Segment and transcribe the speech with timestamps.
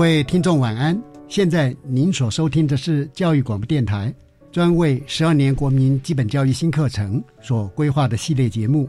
[0.00, 0.98] 各位听众晚安！
[1.28, 4.10] 现在您所收听的是教育广播电台
[4.50, 8.88] 专为十二年国民基本教育新课程所规划的系列节目。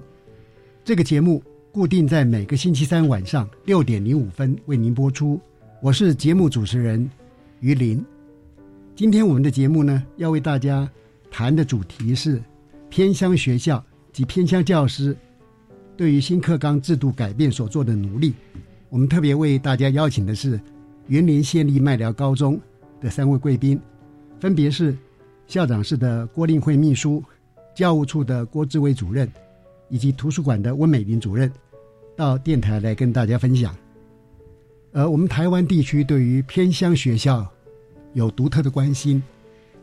[0.86, 5.38] 这个节目固定在每个星期三晚上六点零五分为您播出。
[5.81, 7.12] 我是节目主持人
[7.59, 8.02] 于林。
[8.96, 10.90] 今天我们的节目呢，要为大家
[11.30, 12.42] 谈的主题是
[12.88, 15.14] 偏乡学校及偏乡教师
[15.98, 18.34] 对于新课纲制度改变所做的努力。
[18.88, 20.58] 我们特别为大家邀请的是。
[21.08, 22.60] 云林县立麦寮高中
[23.00, 23.80] 的三位贵宾，
[24.40, 24.96] 分别是
[25.48, 27.24] 校长室的郭令慧秘书、
[27.76, 29.30] 教务处的郭志伟主任，
[29.90, 31.52] 以及图书馆的温美玲主任，
[32.16, 33.75] 到电台来跟大家分享。
[34.94, 37.48] 而我们台湾地区对于偏乡学校
[38.14, 39.22] 有独特的关心，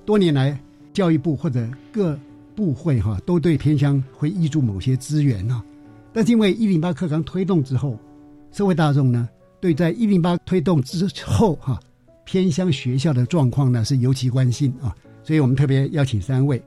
[0.04, 0.58] 多年来
[0.92, 2.18] 教育部或者各
[2.54, 5.62] 部会哈都对偏乡会挹注某些资源啊，
[6.12, 7.98] 但是因为一零八课纲推动之后，
[8.52, 9.28] 社会大众呢？
[9.60, 11.80] 对，在一零八推动之后，哈，
[12.24, 16.62] 偏乡学校的状况呢是尤其关心啊，所以我们特别邀请三位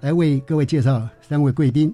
[0.00, 1.92] 来为各位介绍三位贵宾。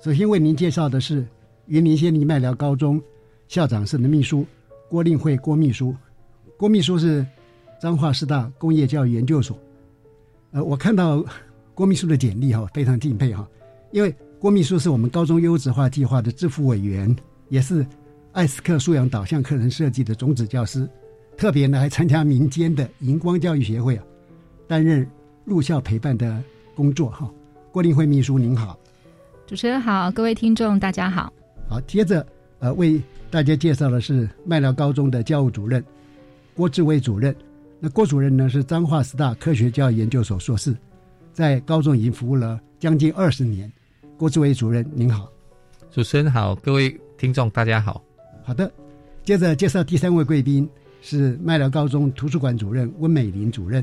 [0.00, 1.26] 首先为您介绍的是
[1.66, 3.02] 云林县立麦寮高中
[3.48, 4.46] 校长室的秘书
[4.88, 5.92] 郭令慧郭秘书，
[6.56, 7.26] 郭秘书是
[7.80, 9.58] 彰化师大工业教育研究所。
[10.52, 11.24] 呃，我看到
[11.74, 13.44] 郭秘书的简历哈，非常敬佩哈，
[13.90, 17.14] 因为郭秘书是我们高中优质化计划的支付委员，
[17.48, 17.84] 也是。
[18.34, 20.88] 艾斯克素养导向课程设计的种子教师，
[21.36, 24.04] 特别呢还参加民间的荧光教育协会啊，
[24.66, 25.08] 担任
[25.44, 26.42] 入校陪伴的
[26.74, 27.30] 工作哈。
[27.70, 28.76] 郭令慧秘书您好，
[29.46, 31.32] 主持人好，各位听众大家好。
[31.68, 32.26] 好，接着
[32.58, 33.00] 呃为
[33.30, 35.82] 大家介绍的是麦寮高中的教务主任
[36.56, 37.34] 郭志伟主任。
[37.78, 40.76] 那郭主任呢是彰化师大科学教育研究所硕士，
[41.32, 43.72] 在高中已经服务了将近二十年。
[44.16, 45.30] 郭志伟主任您好，
[45.92, 48.02] 主持人好，各位听众大家好。
[48.46, 48.70] 好的，
[49.24, 50.68] 接着介绍第三位贵宾
[51.00, 53.82] 是麦寮高中图书馆主任温美玲主任。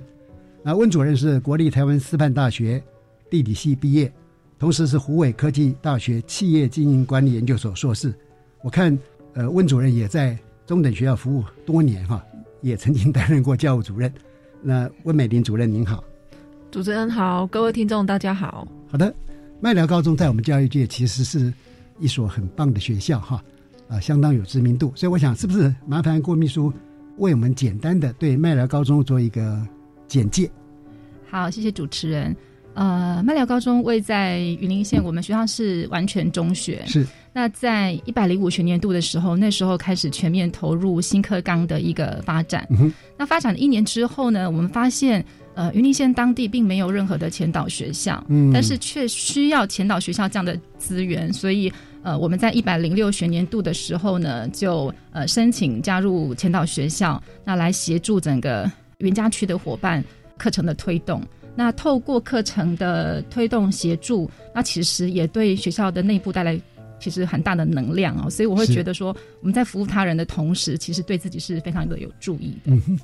[0.61, 2.81] 那温主任是国立台湾师范大学
[3.27, 4.13] 地理系毕业，
[4.59, 8.13] 同时是湖北科技大学企业经营管理研究所硕士。
[8.61, 8.95] 我看，
[9.33, 12.23] 呃，温主任也在中等学校服务多年哈，
[12.61, 14.13] 也曾经担任过教务主任。
[14.61, 16.03] 那温美玲主任您好，
[16.69, 18.67] 主持人好，各位听众大家好。
[18.87, 19.11] 好的，
[19.59, 21.51] 麦寮高中在我们教育界其实是
[21.97, 23.43] 一所很棒的学校哈。
[23.91, 26.71] 啊，相当有知名度，所以我想，是不是麻烦郭秘书
[27.17, 29.61] 为我们简单的对麦寮高中做一个
[30.07, 30.49] 简介？
[31.29, 32.33] 好，谢谢主持人。
[32.73, 36.81] 呃，麦寮高中位在云林县，我们学校是完全中学。
[36.85, 37.05] 是。
[37.33, 42.65] 那在一百零五学年度的时候，那时候开始全面投入新课纲的一个发展。
[43.17, 45.23] 那发展了一年之后呢，我们发现，
[45.53, 51.69] 呃，云林县当地并没有任何的前导学校，嗯，但是却需要前导学校这样的资源，所以。
[52.03, 60.03] 呃，我们在一百零六学年度的时候呢，就呃申请加入前导学校，那来协助整个云家区的伙伴
[60.37, 61.21] 课程的推动。
[61.55, 66.59] 那透过课程的推动协助，那其实也对学校的内部带来
[66.99, 68.29] 其实很大的能量哦。
[68.29, 72.71] 所以我会觉得说，我们在服务他人的同时，其实对自己是非常的有注意的。
[72.71, 72.99] 嗯，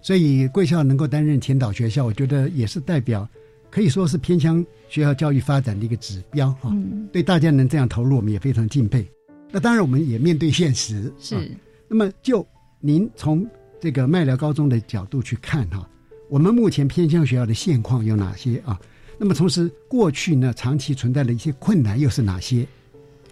[0.00, 3.28] 所以贵校能够担任前导学校，我觉得也是代表。
[3.70, 6.74] 可以说是偏向学校教育发展的一个指标哈，
[7.12, 9.06] 对大家能这样投入，我们也非常敬佩。
[9.52, 11.12] 那当然，我们也面对现实。
[11.18, 11.50] 是。
[11.88, 12.46] 那么，就
[12.80, 13.46] 您从
[13.80, 15.88] 这个麦寮高中的角度去看哈，
[16.28, 18.78] 我们目前偏向学校的现况有哪些啊？
[19.18, 22.66] 那么同时，过去呢长期存在的一些困难又是哪些？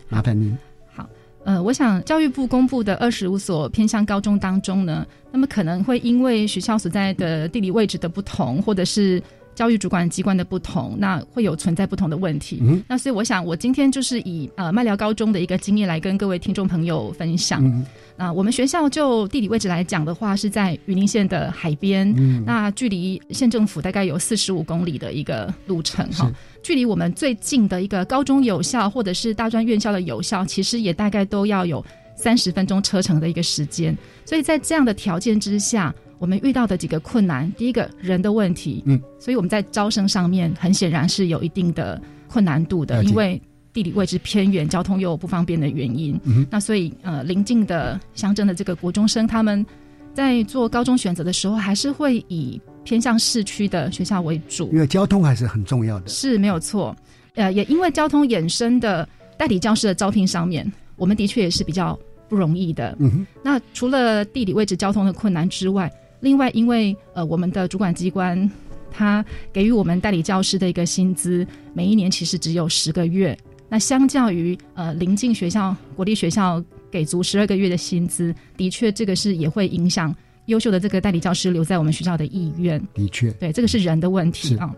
[0.08, 0.56] 麻烦您。
[0.92, 1.08] 好，
[1.44, 9.22] 呃，我想教育部公布的二十五所偏向高中当中呢，那么可能会因为学校所在的地理位置的不同，或者是
[9.58, 12.60] 教育主管机关的不同，那会有存在不同的问题。
[12.62, 17.60] 嗯，那所以我想，我今天就是以呃麦寮高中的一个经验来跟各位听众朋友分享。
[17.64, 17.84] 嗯。
[18.16, 22.14] 啊，我们学校就地理位置来讲的话，是在云林县的海边，
[22.44, 26.30] 那距离县政府大概有四十五公里的一个路程哈。
[26.62, 31.84] 距离我们最近的一个高中有校或者是大专院校的有校，其实也大概都要有
[32.14, 33.96] 三十分钟车程的一个时间。
[34.24, 43.40] 所以在这样的条件之下，我们遇到的几个困难，第一个人的问题，嗯，所以我们在招生上面很显然是有一定的困难度的，因为。
[43.70, 49.64] 地理位置偏远，交通又有不方便的原因，嗯那所以呃，邻近的乡镇的这个国中生，他们
[50.12, 56.08] 在做高中选择的时候，还是会以偏向市区的学校为主，因为交通还是很重要的。
[56.08, 56.96] 是没有错，
[57.34, 61.96] 呃，也因为交通衍生的代理教师的招聘上面，我们的确也是比较
[62.28, 62.96] 不容易的。
[62.98, 68.50] 嗯哼，那除了地理位置、交通的困难之外，另外因为呃，我们的主管机关
[68.90, 73.36] 他给予我们代理教师的一个薪资，每一年其实只有十个月。
[73.68, 80.14] 那相较于呃临近学校国立学校给足十二个月的薪资，的确这个是也会影响
[80.46, 82.82] 优秀的这个代理教师留在我们学校的意愿。
[82.94, 84.74] 的确，对这个是人的问题啊。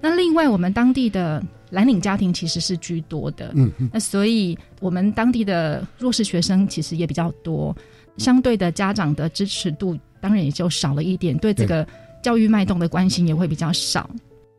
[0.00, 1.40] 那另外我们当地的
[1.70, 7.74] 蓝领家庭其实是居多的，嗯嗯，那所以我们当地的弱势学生其实也比较多，
[8.16, 11.86] 相对的家长的支持度当然也就少了一点，对这个
[12.22, 14.08] 教育脉动的关心也会比较少。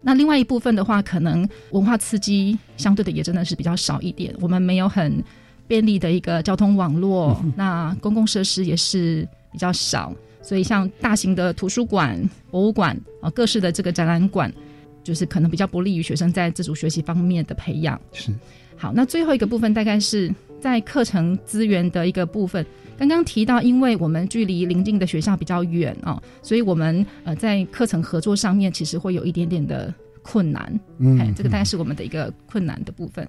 [0.02, 4.36] 那另外一部分的话，可能文化刺激相对的也真的是比较少一点。
[4.42, 5.24] 我们没有很
[5.66, 12.22] 便利的一个交通网络，那公共设施也是比较少，所以像大型的图书馆、
[12.52, 14.54] 博物馆啊，各式的这个展览馆，
[15.02, 17.98] 就是可能比较不利于学生在自主学习方面的培养。
[18.12, 18.30] 是。
[18.76, 20.30] 好，那最后一个部分大概是
[20.64, 22.66] 在课程资源的一个部分。
[22.98, 30.80] 刚刚提到，因为我们距离邻近的学校比较远啊，所以我们呃在课程合作上面其实会有一点点的困难。
[31.00, 33.28] 嗯，这个大概是我们的一个困难的部分。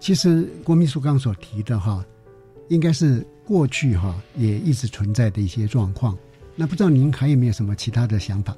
[0.00, 2.04] 其实郭秘书刚所提的哈，
[2.70, 6.18] 应该是过去哈也一直存在的一些状况。
[6.56, 8.56] 那不知道您还有没有什么其他的想法？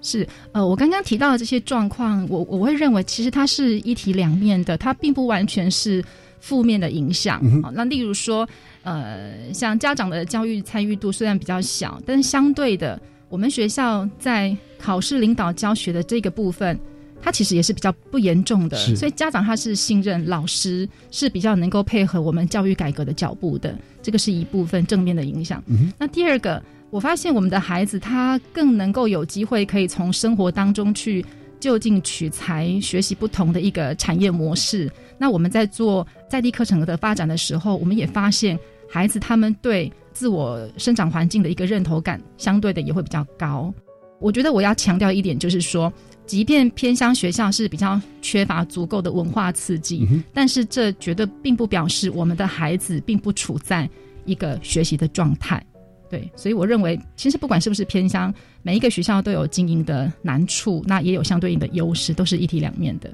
[0.00, 6.02] 是呃，我刚刚提到的这些状况，我我会认为其实它是一体两面的，它并不完全是
[6.44, 7.40] 负面的影响。
[7.72, 8.46] 那例如说，
[8.82, 13.00] 呃，像家长的教育参与度虽然比较小，但是相对的，
[13.30, 16.78] 我们学校在考试领导教学的这个部分，
[17.22, 25.64] 它其实也是比较不严重的，所以家长他是信任老师，是比较能够配合我们教育改革的脚步的，这个是一部分正面的影响。
[25.98, 26.62] 那第二个。
[26.90, 31.26] 我发现我们的孩子他更能够有机会可以从生活当中去
[31.58, 34.88] 就近取材学习不同的一个产业模式。
[35.18, 38.58] 那我们在做在地课程的发展的时候，我们也发现
[38.88, 43.72] 孩子他们对自我生长环境的一个认同感相对的也会比较高。
[44.20, 45.92] 我觉得我要强调一点就是说，
[46.24, 53.88] 即便偏乡学校是比较缺乏足够的文化刺激，但是这绝对并不表示我们的孩子并不处在
[54.24, 55.62] 一个学习的状态。
[56.08, 58.32] 对，所以我认为，其实不管是不是偏乡，
[58.62, 63.12] 每一个学校都有经营的难处，那也有相对应的优势，都是一体两面的。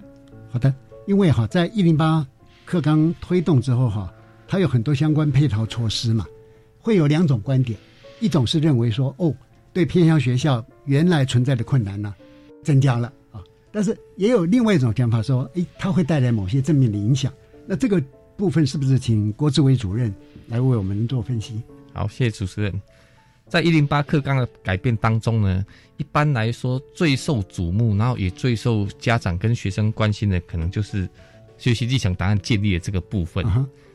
[0.51, 0.73] 好的，
[1.11, 2.25] 因为哈，在一零八
[2.65, 4.15] 课纲推动之后哈，
[4.47, 6.25] 它有很多相关配套措施嘛，
[6.79, 7.77] 会有两种观点，
[8.21, 9.35] 一种是认为说，哦，
[9.73, 12.15] 对偏乡学校原来存在的困难呢
[12.63, 17.33] 增加了啊，但是也有另外一种讲法说，哎，它会带来某些正面的影响。
[17.67, 18.01] 那这个
[18.37, 20.15] 部分是不是请郭志伟主任
[20.47, 21.61] 来为我们做分析？
[21.93, 22.81] 好，谢谢主持人。
[23.51, 25.67] 在一零八课纲的改变当中呢，
[25.97, 31.09] 一般来说最受瞩目，然后也最受家长跟学生关心的，可能就是
[31.59, 33.45] 学习历程档案建立的这个部分。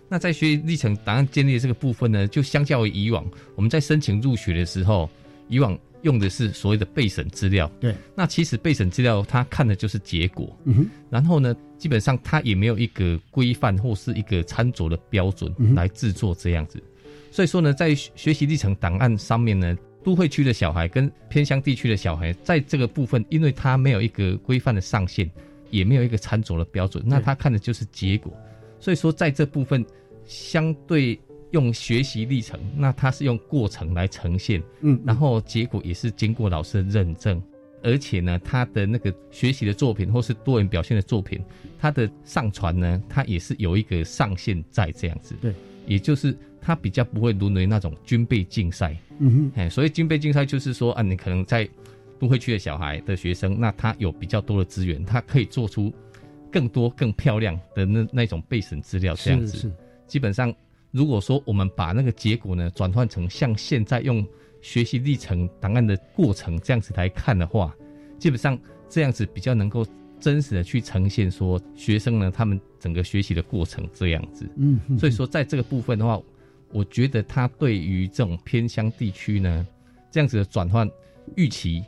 [0.09, 5.09] 那在学习历程档案建立的这个部分呢，就相较于以往，我们在申请入学的时候，
[5.47, 7.71] 以往用的是所谓的备审资料。
[7.79, 7.95] 对。
[8.13, 10.53] 那其实备审资料它看的就是结果。
[10.65, 10.89] 嗯哼。
[11.09, 16.83] 然后呢，基本上它也没有一个规范或是一个参照的标准来制作这样子。
[17.35, 25.29] 所以说呢，在学习历程档案上面呢，都会区的小孩跟偏乡地区的小孩，在这个部分，因为他没有一个规范的上限，
[25.69, 28.31] 也没有一个参照的标准，那他看的就是结果。
[28.79, 29.85] 所以说，在这部分
[30.25, 31.19] 相对
[31.51, 37.43] 用学习历程，那他是用过程来呈现，嗯，然后结果也是经过老师的认证，
[37.83, 41.43] 而且呢，他的那个学习的作品或是多元表现的作品，
[41.77, 45.53] 他的上传呢，他也是有一个上限在这样子，对，
[45.85, 46.33] 也就是。
[46.65, 51.69] 它比较不会沦为那种军备竞赛，嗯哼，哎，所以军备竞赛就是说啊，你可能在
[52.17, 55.93] 都会区的小孩的学生，那他有比较多的资源，他可以做出
[56.51, 59.71] 更多更漂亮的那那种备审资料，这样子。
[60.07, 60.51] 基本上，
[60.89, 64.25] 如果说我们把那个结果呢转换成像现在用
[64.59, 67.75] 学习历程档案的过程这样子来看的话，
[68.17, 68.57] 基本上
[68.89, 69.85] 这样子比较能够
[70.19, 74.49] 真实的去呈现说学生呢他们整个学习的过程这样子。
[74.55, 76.19] 嗯，所以说在这个部分的话，
[76.75, 79.65] 我觉得他对于这种偏乡地区呢，
[80.11, 80.87] 这样子的转换
[81.35, 81.83] 预期。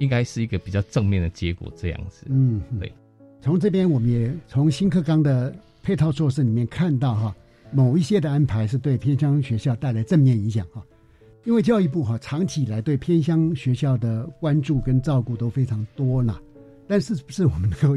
[0.00, 2.26] 应该是一个比较正面的结果，这样子。
[2.28, 2.92] 嗯，对。
[3.40, 7.32] 从这边我们也从新课纲的配套措施里面看到哈，
[7.70, 10.84] 某一些的安排是对偏乡学校带来正面影响哈。
[11.44, 16.40] 因为教育部哈长期以来对偏乡学校的关注跟照顾都非常多呢。
[16.88, 17.96] 但是不是我们能够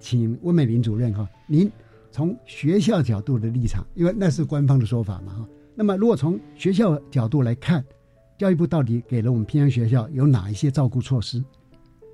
[0.00, 1.70] 请温美玲主任哈，您
[2.10, 5.48] 从学校角度的立场，因为那是官方的说法嘛哈。
[5.76, 7.84] 那么如果从学校角度来看。
[8.38, 11.42] 教育部到底给了我们偏乡学校有哪一些照顾措施？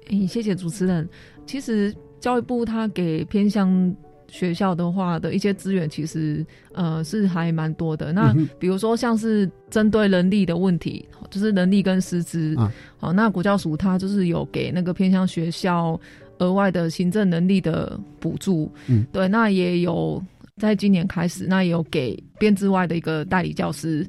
[0.07, 1.09] 诶，谢谢主持人。
[1.45, 3.93] 其实教育部他给偏乡
[4.29, 8.13] 学校的话的一些资源，其实呃是还蛮多的。
[8.13, 16.01] 那比如说像是针对人力的问题，就是人力跟师资啊，好，那国教署它就是有给那个偏乡学校
[16.39, 18.71] 额外的行政能力的补助。
[18.87, 20.23] 嗯，对，那也有
[20.63, 24.09] 在今年开始，那也有给编制外的一个代理教师。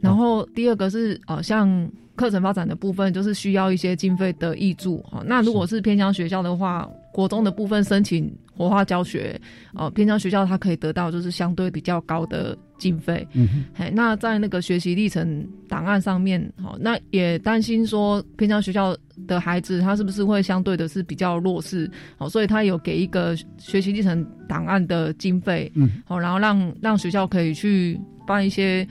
[0.00, 5.22] 然后第二个是呃，像课程发展的部分，就是需要一些经费的挹注哈。
[5.26, 9.40] 那如果是偏乡学校的话，国中的部分申请活化教学，
[9.74, 13.26] 呃，偏乡学校它可以得到就是相对比较高的经费。
[13.32, 18.94] 嗯，嘿，那在那个学习历程档案上面，好，那也担心说偏乡学校
[19.26, 28.86] 的孩子他是不是会相对的是比较弱势，好，所以他有给一个学习历程档案的经费，嗯，好，然后让让学校可以去办一些。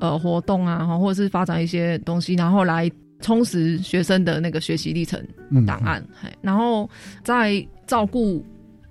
[0.00, 2.90] 呃，活动啊，或者是发展一些东西，然后来
[3.20, 5.22] 充实学生的那个学习历程
[5.66, 6.02] 档案。
[6.40, 6.88] 然后
[7.22, 8.44] 在照顾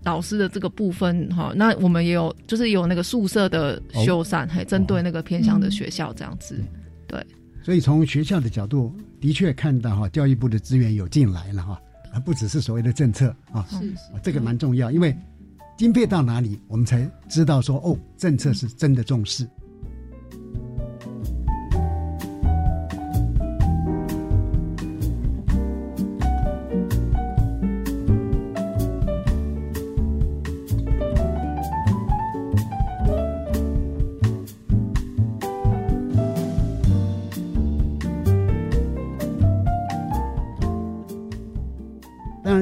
[0.04, 6.64] 老师的这个部分，哈，那我们也有，就是有那个宿舍的修缮，还针对那个偏向的学校这样子。
[7.08, 7.26] 对，
[7.64, 11.82] 所以从学校的角度，的确看到哈，教育部的资源有进来了哈，
[12.14, 15.16] 而不只是所谓的政策啊，是这个蛮重要，因为
[15.76, 19.48] 经费到哪里，我们才知道说哦，政策是真的重视。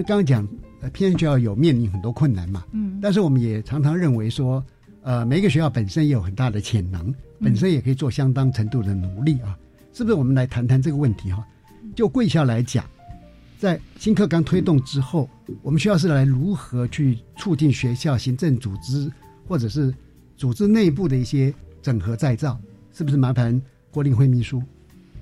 [0.08, 0.48] 刚刚讲，
[0.80, 4.64] 呃，偏学校有面临很多困难嘛，嗯，但是我们也常常认为说，
[5.02, 9.58] 呃，每个学校本身也有很大的潜能，本身也可以做相当程度的努力啊，
[9.92, 10.14] 是不是？
[10.14, 11.46] 我们来谈谈这个问题哈。
[11.94, 12.86] 就贵校来讲，
[13.58, 15.30] 在新课纲推动之后，
[15.62, 19.12] 我们学校是来如何去促进学校行政组织
[19.46, 19.94] 或者是
[20.38, 22.58] 组织内部的一些整合再造？
[22.94, 23.18] 是不是？
[23.18, 23.62] 麻烦
[23.92, 24.64] 郭令辉秘书。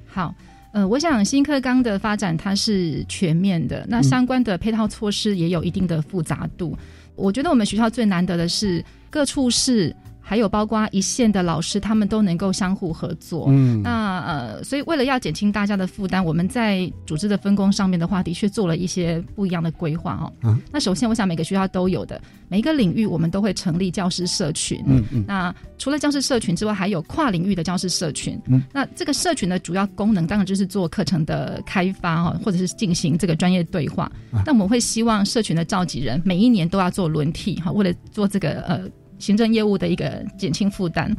[0.05, 0.31] 好。
[0.75, 6.77] 呃，我想新课纲的发展它是全面的，那相关的配套措施也有一定的复杂度。
[7.15, 9.95] 我觉得我们学校最难得的是各处室。
[10.27, 13.45] 还有包括一线的老师，他们都能够相互合作。
[13.49, 20.33] 嗯，那呃，所以为了要减轻大家的负担，我们在组织的分工上面的话，的确做了一些不一样的规划哦。
[20.41, 24.83] 嗯，那首先，我想每个学校都有的，每一个领域我们都会成立教师社群。
[24.87, 25.23] 嗯嗯。
[25.27, 28.35] 那除了教师社群之外，还有跨领域的教师社群。
[28.47, 28.63] 嗯。
[28.73, 34.11] 那这个社群的主要功能，当然就是做课程的开发哈，或者是进行这个专业对话。
[34.43, 38.81] 那我们会希望社群的召集人每一年都要做轮替哈，为了做这个呃。
[39.19, 41.15] 行政业务的一个减轻负担。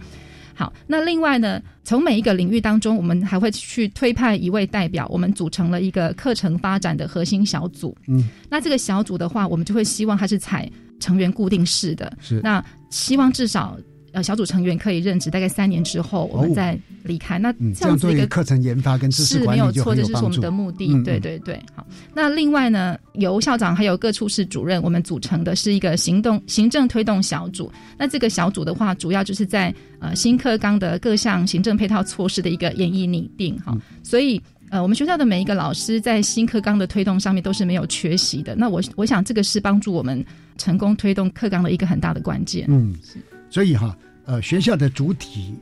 [0.54, 7.94] 好，那另外呢，从每一个领域当中，我们还会去推派一位代表，我们组成了一个课程发展的核心小组。
[8.08, 12.10] 嗯，那这个小组的话，我们就会希望它是采成员固定式的。
[12.20, 13.76] 是，那希望至少。
[14.16, 17.38] 呃，小组成员可以任职大概三年之后，我们再离开。
[17.38, 20.86] 那这样子一个课程研发跟知识管理就错，这是我们的目的。
[21.02, 21.86] 对对对，好。
[22.14, 27.70] 那另外呢，由校长还有各处室主任，我们组成的是一个行动行政推动小组。
[27.98, 33.76] 那这个小组的话，主要就是在呃新课纲的各项行政配套措施的一个演绎拟定哈。
[34.02, 38.56] 所以呃，我们学校的每一个老师在新课纲的推动上面都是没有缺席的。
[38.56, 40.24] 那我我想这个是帮助我们
[40.56, 42.64] 成功推动课纲的一个很大的关键。
[42.70, 43.18] 嗯，是。
[43.50, 43.96] 所以哈。
[44.28, 45.54] 呃，学校的主体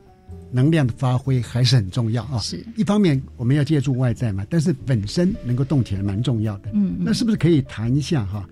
[0.51, 2.39] 能量的发挥还是很重要啊。
[2.39, 6.71] 是一方面我们要借助外在嘛，但是本身能够动起来蛮重要的。
[6.73, 8.43] 嗯，那是不是可以谈一下哈？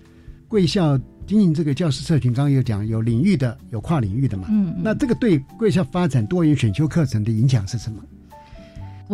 [0.48, 4.46] 贵校经营这个教师社群，刚刚有讲有领域的，有跨领域的嘛。
[4.52, 7.98] 嗯，那这个对贵校发展多元选修课程的影响是什么？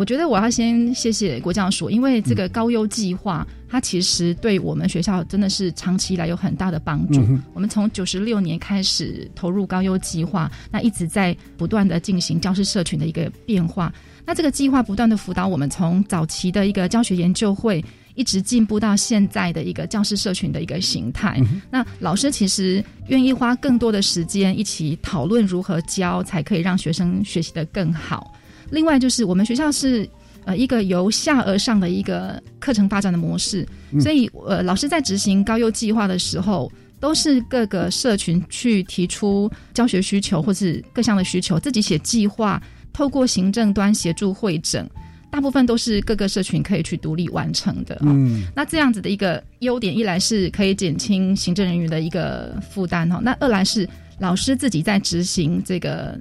[0.00, 7.20] 我觉得我要先谢谢国教署，因为这个高优计划，它其实对我们学校真的是长期以来有很大的帮助。
[7.52, 13.92] 我们从九十六年开始投入高优计划，那一直在不断的进行教师社群的一个变化。
[14.24, 21.38] 那这个计划不断的辅导我们，从早期的一个教学研究会，一直进步到现在的一个教师社群的一个形态。
[21.70, 28.32] 那老师其实愿意花更多的时间一起讨论如何教，才可以让学生学习的更好。
[28.70, 30.08] 另外就是我们学校是
[30.44, 33.66] 呃一个由下而上的一个课程发展的模式，
[34.00, 42.62] 所以呃老师在执行高优计划的时候，都是各个社群去提出教学需求或是各项的需求，自己写计划，
[42.92, 44.88] 透过行政端协助会诊，
[45.30, 47.98] 大部分都是各个社群可以去独立完成的。
[48.02, 56.18] 嗯，那这样子的一个优点，一来是可以减轻行政人员的一个负担哈，那二来是老师自己在执行这个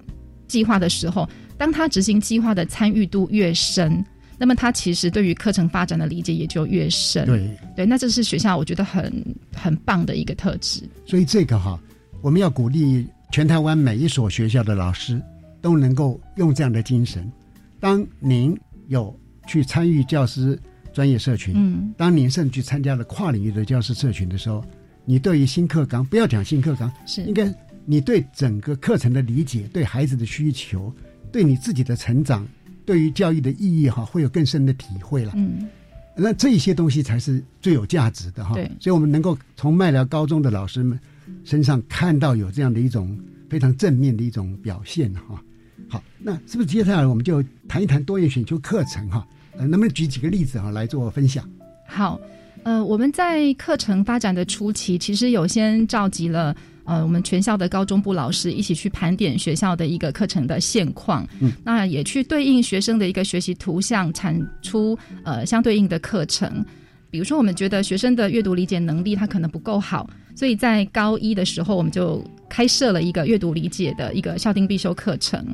[0.47, 1.27] 计划的时候。
[1.59, 4.03] 当他执行计划的参与度越深，
[4.37, 7.25] 那么他其实对于课程发展的理解也就越深。
[7.25, 9.13] 对对，那这是学校我觉得很
[9.53, 10.81] 很棒的一个特质。
[11.05, 11.77] 所以这个哈，
[12.21, 15.21] 我们要鼓励全台湾每一所学校的老师
[15.61, 17.29] 都能够用这样的精神。
[17.77, 19.13] 当您有
[19.45, 20.57] 去参与教师
[20.93, 24.63] 专业社群，嗯，当您甚至去参加了跨领域的教师社群的时候，
[25.03, 27.53] 你对于新课纲不要讲新课纲，是应该
[27.85, 30.95] 你对整个课程的理解，对孩子的需求。
[31.31, 32.47] 对你自己的成长，
[32.85, 35.33] 对于教育的意义哈，会有更深的体会了。
[35.35, 35.67] 嗯，
[36.15, 38.55] 那这一些东西才是最有价值的哈。
[38.55, 40.99] 对，所以我们能够从麦寮高中的老师们
[41.43, 43.17] 身上看到有这样的一种
[43.49, 45.43] 非常正面的一种表现哈。
[45.87, 49.25] 好，那是不是接下来我们就谈一谈多元选修课程哈？
[49.57, 51.47] 呃，能不能举几个例子哈来做分享？
[51.87, 52.19] 好，
[52.63, 56.55] 呃，我们在课程发展的初期，其实有先召集了。
[56.89, 66.65] 呃，我们全校的高中部老师一起去盘点学校的一个课程的现况，嗯，那也去对应学生的一个学习图像，产出呃相对应的课程。
[67.11, 75.45] 比如说，我们觉得学生的阅读理解能力他可能不够好，所以在高一的时候，我们就开设了一个阅读理解的一个校定必修课程。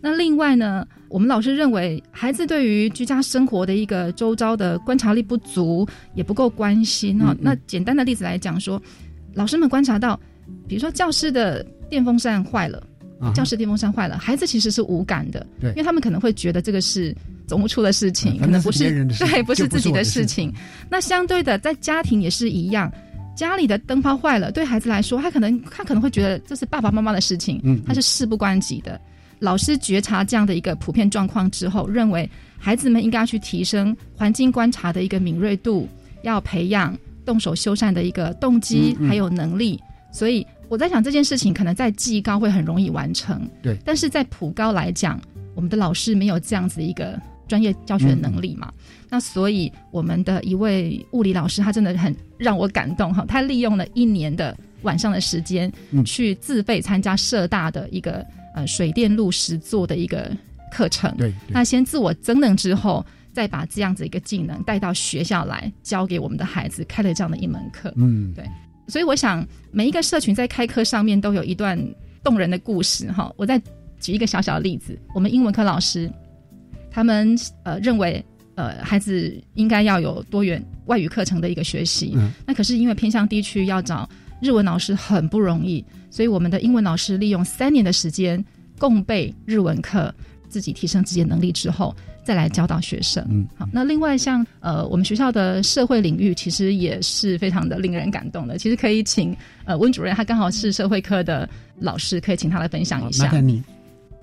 [0.00, 7.32] 那另外呢，我们老师认为孩子对于居家生活的一个周遭的观察力不足，也不够关心哈。
[7.40, 8.82] 那简单的例子来讲说，
[9.34, 10.18] 老师们观察到。
[10.68, 12.82] 比如说，教室的电风扇坏了，
[13.34, 17.14] 教室电风扇坏了，孩子其实是无感的，对，因为他们可能会觉得这个是
[17.46, 20.52] 总务处的事情，可能不是对，不是自己的事情。
[20.90, 22.90] 那相对的，在家庭也是一样，
[23.36, 29.00] 家里的灯泡坏了，对孩子来说，他可能他可能会觉得这是爸爸妈妈的事情，嗯，他是事不关己的。
[29.40, 32.28] 老师觉察这样的一个普遍状况之后，认为
[32.58, 35.86] 孩子们应该要去提升环境观察的一个敏锐度，
[36.22, 39.78] 要培养动手修缮的一个动机还有能力。
[40.14, 43.76] 所以我在想这件事情，可能在技高会很容易完成，对。
[43.84, 45.20] 但是在普高来讲，
[45.56, 48.72] 我们的老师没有这样子的一个专业教学能力嘛？
[49.10, 53.24] 那所以我们的一位物理老师，他真的很让我感动哈。
[53.26, 55.70] 他利用了一年的晚上的时间，
[56.06, 58.24] 去自费参加社大的一个
[58.54, 60.30] 呃水电路实作的一个
[60.70, 61.12] 课程。
[61.16, 61.34] 对。
[61.48, 67.92] 那先自我增能之后，再把这样子一个技能带到学校来教给我们的孩子，开了这样的一门课。
[67.96, 68.44] 嗯，对。
[68.86, 71.78] 所以我想，每一个社群在开课上面都有一段
[72.22, 73.32] 动人的故事哈。
[73.36, 73.60] 我再
[74.00, 76.10] 举一个小小的例子，我们英文科老师，
[76.90, 82.16] 他们呃认为呃孩子应该要有多元外语课程的一个学习，
[82.46, 84.08] 那可是因为偏向地区要找
[84.42, 88.44] 日文老师很不容易，所以我们的英文老师利用三年的时间
[88.78, 90.14] 共备日文课，
[90.48, 91.94] 自己提升自己的能力之后。
[92.24, 93.68] 再来教导学生，嗯，好。
[93.70, 98.56] 那另外像呃，我们学校的社会领域，其实也是非常的令人感动的。
[98.56, 103.30] 其实可以请呃温主任，他刚好是社会科的老师，可以请他来分享一下。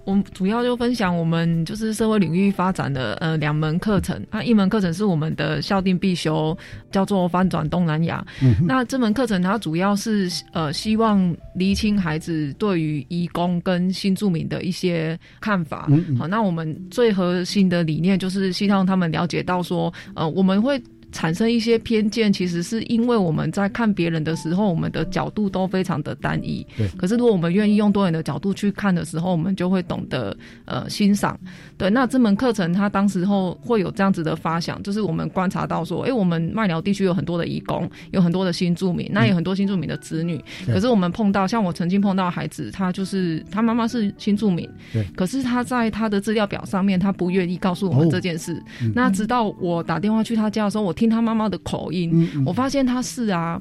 [0.03, 6.57] 我们主要就分享我们就是社会领域发展的呃两门课程，那一门课程是我们的校定必修，
[6.91, 8.25] 叫做翻转东南亚。
[8.65, 15.87] 那这门课程它主要是呃希望厘清孩子对于移工跟新住民的一些看法。
[16.17, 20.81] 好，那我们最核心的理念就是希望他们了解到说，呃，我们会。
[21.11, 26.65] 产生一些偏见，其实是因为我们在看别人的时候，我们的角度都非常的单一。
[26.77, 26.87] 对。
[26.97, 31.37] 可是如果我们愿意用多元的角度去看的时候，我们就会懂得呃欣赏。
[31.77, 31.89] 对。
[31.89, 40.41] 那这门课程它当时候会有这样子的发想，就是我们观察到说，哎，我们麦寮地区有很多的义工，有很多的新住民，那有很多新住民的子女。
[40.67, 44.67] 可是我们碰到，像我曾经碰到孩子，他就是他妈妈是新住民。
[44.93, 45.05] 对。
[45.15, 48.63] 可是他在他的资料表上面，他不愿意告诉我们这件事。
[48.95, 50.95] 那直到我打电话去他家的时候，我。
[51.01, 53.59] 听他妈妈的口音，我发现他是啊，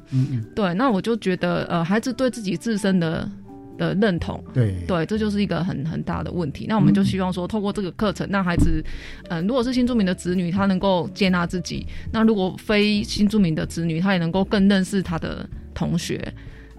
[0.55, 3.27] 对，那我就觉得，呃，孩子对自己自身的
[3.79, 4.45] 的认同。
[4.53, 6.67] 对对，这就是一个很很大的问题。
[6.69, 8.85] 那我们就希望说，透过这个课程，让孩子，
[9.31, 16.21] 嗯，如果是新住民的子女，他能够接纳自己；那如果非新住民的子女，他也能够更认识他的同学。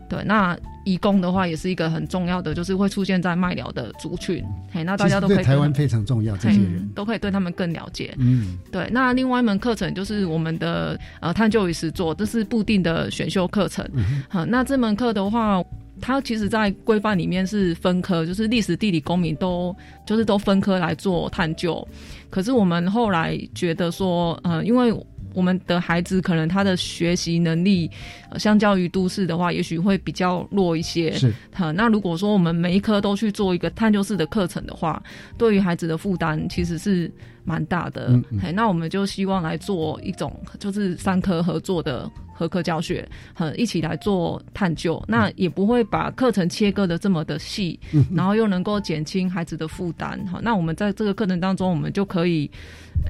[0.07, 4.43] 对，那义工的话也是一个很重要的，就是会出现在麦寮的族群。
[4.71, 8.13] 嘿，那大家都可以台湾非常重要，这些人都可以对他们更了解。
[8.17, 8.89] 嗯，对。
[8.91, 13.87] 那另外一门课程就是我们的呃探究与实作，这是固定的选修课程。
[14.29, 15.63] 好，那这门课的话。
[16.03, 21.87] 它其实，在规范里面是分科，就是历史、地理、公民都就是都分科来做探究。
[22.27, 24.91] 可是我们后来觉得说，呃，因为
[25.33, 27.89] 我们的孩子可能他的学习能力，
[28.37, 31.11] 相较于都市的话，也许会比较弱一些。
[31.13, 31.33] 是。
[31.75, 35.01] 那如果说我们每一科都去做一个探究式的课程的话，
[35.37, 37.11] 对于孩子的负担其实是
[37.43, 38.07] 蛮大的。
[38.09, 38.55] 嗯嗯。
[38.55, 42.09] 那我们就希望来做一种，就是三科合作的。
[42.41, 47.79] 合科教学，和一起来做探究，那也不会把课程切割的这么的细，
[48.11, 50.19] 然后又能够减轻孩子的负担。
[50.25, 52.49] 哈，那我们在这个课程当中，我们就可以，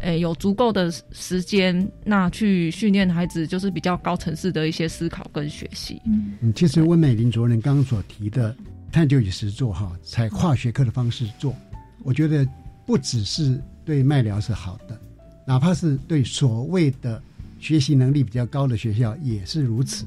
[0.01, 6.01] 诶，有足够的时间，那去训练孩子，就是比较高层次的一些思考跟学习。
[6.41, 8.53] 嗯，其实温美玲主任刚刚所提的
[8.91, 11.55] 探究与实做，哈，采跨学科的方式做，
[12.03, 12.45] 我觉得
[12.85, 14.99] 不只是对麦疗是好的，
[15.47, 17.23] 哪怕是对所谓的。
[17.61, 20.05] 学习能力比较高的学校也是如此，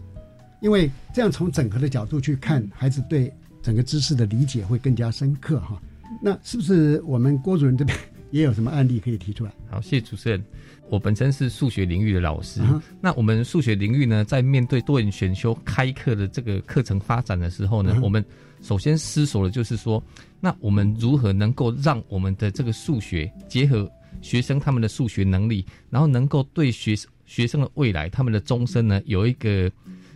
[0.61, 5.81] 因为这样从整合的角度去看，孩子对整个知识的理解会更加深刻哈。
[6.21, 7.97] 那是不是我们郭主任这边
[8.33, 9.53] 也有什么案例可以提出来？
[9.71, 10.45] 好，谢谢主持人。
[10.91, 12.61] 我本身是数学领域的老师，
[13.01, 18.23] 那我们数学领域呢，在面对多元选修开课的这个课程发展的时候呢，我们
[18.61, 20.03] 首先思索的就是说，
[20.41, 27.11] 那我们如何能够让我们的这个数学结合学生他们的数学能力，然后能够对学生。
[27.27, 29.73] 学生的未来，他们的终身呢，有一个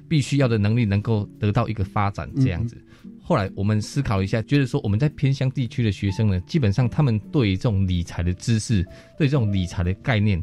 [0.06, 2.76] 必须要的能力，能够得到一个发展这样子。
[3.22, 10.38] 后来我们思考一下，觉得说我们在偏乡地区的学生呢，基本上他们对这种理财的知识，对这种理财的概念，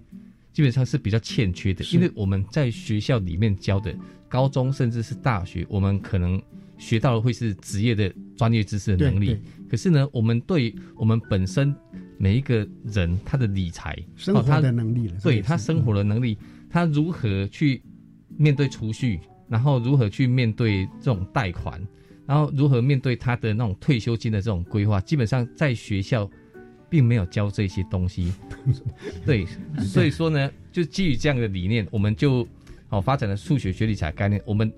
[0.53, 1.85] 基本上是比较欠缺的。
[1.93, 3.95] 因为我们在学校里面教的
[4.27, 6.41] 高中甚至是大学，我们可能
[6.79, 9.37] 学到的会是职业的专业知识的能力。
[9.69, 11.75] 可是呢，我们对我们本身
[12.17, 16.37] 每一个人他的理财生活的能力了，对他生活的能力。
[16.69, 17.81] 他如何去
[18.35, 21.81] 面对储蓄，然后如何去面对这种贷款，
[22.25, 26.29] 然后如何面对他的那种退休金的这种规划，基本上在学校
[26.89, 28.33] 并没有教这些东西。
[29.25, 29.45] 对，
[29.85, 32.45] 所以说呢，就基于这样的理念，我们就
[32.87, 34.41] 好发展了数学学理财概念。
[34.45, 34.69] 我们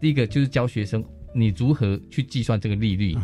[0.00, 3.16] 第一个就是教学生你如何去计算这个利率，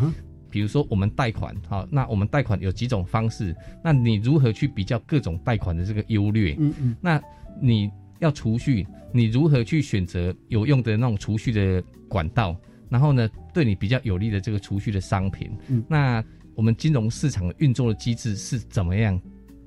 [0.51, 6.57] 比如说我们贷款，好，那我们贷款有几种方式，那你如何去比较各种贷款的这个优劣？
[6.59, 7.23] 嗯嗯，那
[7.61, 7.91] 你。
[8.21, 12.55] 要储蓄，你如何去选择有用的那种储蓄的管道？
[12.91, 15.51] 然后呢，对你比较有利的这个储蓄的商品？
[15.69, 16.23] 嗯，那
[16.55, 19.19] 我们金融市场运作的机制是怎么样？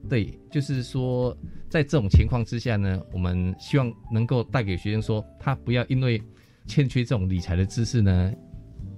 [0.07, 1.35] 对，就是说，
[1.67, 6.21] 在这种情况之下呢，我们希望能够带给学生说，他不要因为
[6.67, 8.31] 欠缺这种理财的知识呢，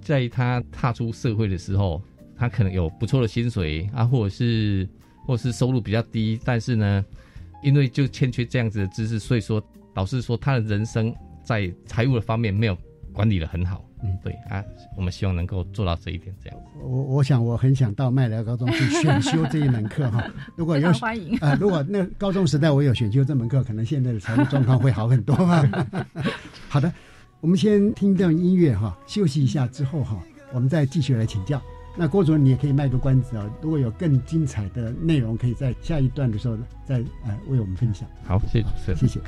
[0.06, 2.00] 在他踏出社会的时候，
[2.36, 4.88] 他可能有不错的薪水啊，或者是
[5.26, 7.04] 或者是收入比较低，但是呢。
[7.62, 9.60] 因为就欠缺这样子的知识，所以说
[9.92, 12.76] 导致说他的人生在财务的方面没有
[13.14, 13.82] 管理的很好。
[14.04, 14.62] 嗯，对啊，
[14.94, 16.32] 我们希望能够做到这一点。
[16.44, 20.22] 这样，我我想我很想到麦寮高中去选修这一门课哈。
[20.54, 25.66] 如果有欢迎啊，如果那高中时代我有选修这门课，可能现在的财务状况会好很多吧。
[26.68, 26.92] 好的，
[27.46, 30.18] 我们先听一段音乐哈，休息一下之后哈，
[30.52, 31.62] 我们再继续来请教。
[31.94, 33.48] 那郭主任，你也可以卖个关子啊！
[33.62, 38.04] 如果有更精彩的内容，可以在下一段的时候，再呃为我们分享。
[38.24, 39.20] 好，谢谢，谢谢。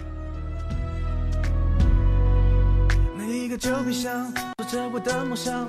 [3.16, 5.68] 每一个酒瓶箱做着我的梦想，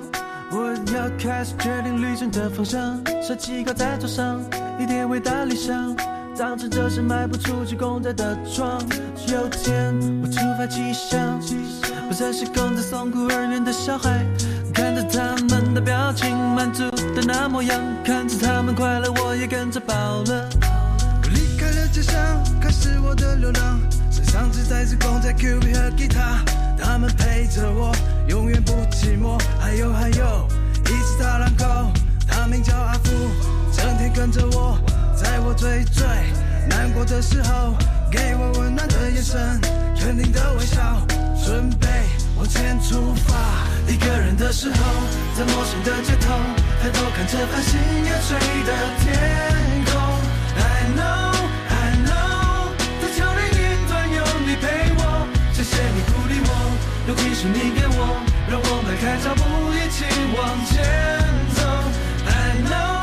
[0.50, 3.00] 我要开始决定旅程的方向。
[3.22, 4.40] 设计稿在桌上，
[4.80, 5.94] 一大理想，
[6.36, 8.82] 当成这是迈不出去公仔的窗。
[9.28, 11.40] 有天我出发奇想，
[12.10, 14.26] 不再是跟着送孤儿院的小孩。
[14.74, 20.48] 看着他们的表情，满足的那模样，看着他们快乐，我也跟着饱了。
[20.60, 26.40] 我离开了家乡，开始我的流浪，身上只带着公仔、Q B 和吉他，
[26.76, 27.94] 他们陪着我，
[28.26, 29.40] 永远不寂寞。
[29.60, 30.48] 还有还有，
[30.86, 31.92] 一只大狼狗，
[32.26, 33.10] 它名叫阿福，
[33.70, 34.76] 整天跟着我，
[35.14, 36.04] 在我最最
[36.68, 37.76] 难过的时候，
[38.10, 39.60] 给我温暖的眼神，
[39.96, 41.00] 肯定的微笑，
[41.50, 41.88] 准备
[42.36, 44.76] 往前出发一个人的时候
[45.36, 46.32] 在陌生的街头
[46.80, 47.76] 抬头看着繁星
[48.64, 49.92] 的天空。
[50.54, 51.34] I know
[51.68, 52.70] i know
[53.88, 56.48] 端有你陪我谢谢你鼓励我
[57.48, 57.98] 你给我
[58.48, 59.42] 让我迈开脚步
[59.74, 59.98] 一起
[60.36, 60.70] 往前
[61.56, 61.58] 走。
[62.28, 62.30] I
[62.70, 63.02] know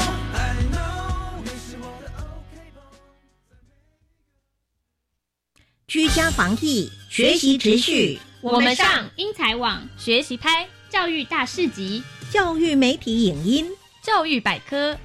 [5.86, 8.18] 居家防疫学习持续。
[8.42, 13.66] 我们上英才网学习拍教育大市集、教育媒体影音、
[14.04, 14.96] 教育百科。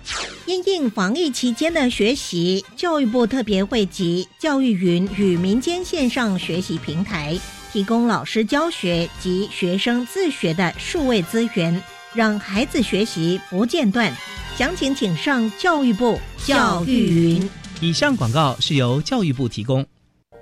[0.45, 7.39] 因应防疫期间的学习，教育部特别汇集教育云与民间线上学习平台，
[7.73, 14.15] 提供老师教学及学生自学的数位资源，让孩子学习不间断。
[14.59, 17.51] 详情请上教育部教育云。
[17.81, 19.87] 以上广告是由教育部提供。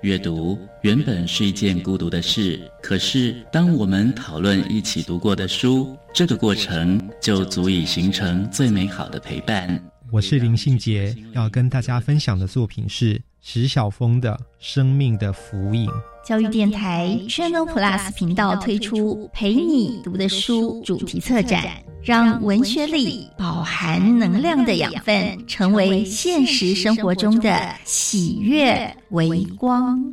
[0.01, 9.79] 阅读原本是一件孤独的事，可是当我们讨论一起读过的书，这个过程就足以形成最美好的陪伴。
[10.11, 15.85] 我是林信杰，要跟大家分享的作品是石晓峰的《生命的浮影》。
[16.25, 21.63] 教育电台 Channel Plus 频道推出“陪你读的书”主题策展，
[22.03, 30.03] 让文学里饱含能量的养分，成为现实生活中的喜悦微光。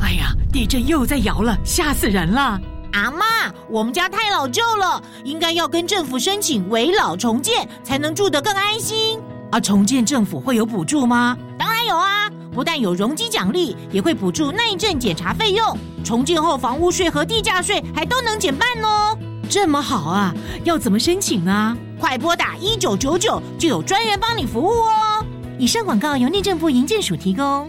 [0.00, 2.60] 哎呀，地震又在摇了，吓死人了！
[2.92, 3.24] 阿妈，
[3.70, 9.16] 我们家太老旧了，应该要跟政府申请围老重建，才能住得更安心。
[9.52, 11.38] 啊，重建政府会有补助吗？
[11.56, 12.28] 当然有啊。
[12.52, 15.78] 不但有容积奖励，也会补助耐震检查费用。
[16.02, 19.16] 重建后房屋税和地价税还都能减半哦。
[19.50, 20.32] 这么好啊！
[20.62, 21.76] 要怎么申请呢？
[21.98, 25.26] 快拨打一九九九，就有专人帮你服务哦。
[25.58, 27.68] 以上广告由内政部营建署提供。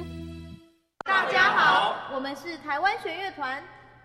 [1.04, 3.64] 大家好，我们是台湾弦乐团，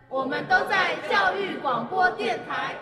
[0.09, 2.75] 我们都在教育广播电台。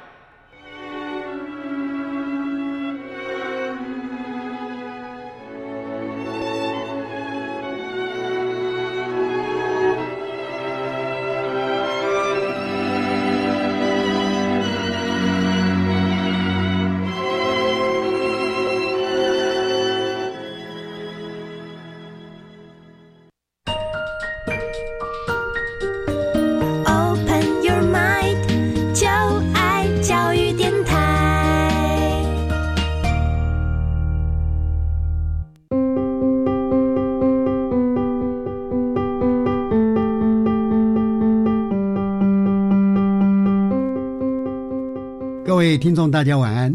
[45.75, 46.73] 位听众，大家晚安。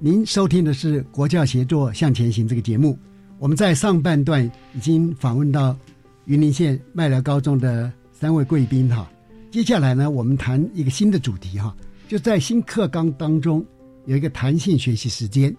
[0.00, 2.98] 您收听的是《国教协作向前行》这个节目。
[3.38, 4.44] 我们在上半段
[4.74, 5.76] 已经访问到
[6.24, 9.08] 云林县麦寮高中的三位贵宾哈。
[9.52, 11.76] 接下来呢，我们谈一个新的主题哈，
[12.08, 13.64] 就在新课纲当中
[14.04, 15.56] 有一个弹性学习时间，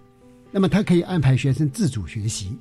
[0.52, 2.54] 那么它可以安排学生自主学习。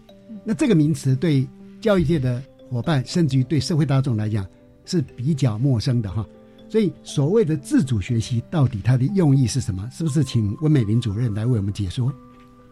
[0.45, 1.45] 那这个名词对
[1.82, 4.47] 教育界的伙伴，甚至于对社会大众来讲
[4.86, 6.25] 是比较陌生的哈。
[6.67, 9.88] 所以，所谓的自主学习到底它的用意是什么？
[9.91, 12.12] 是不是请温美玲主任来为我们解说？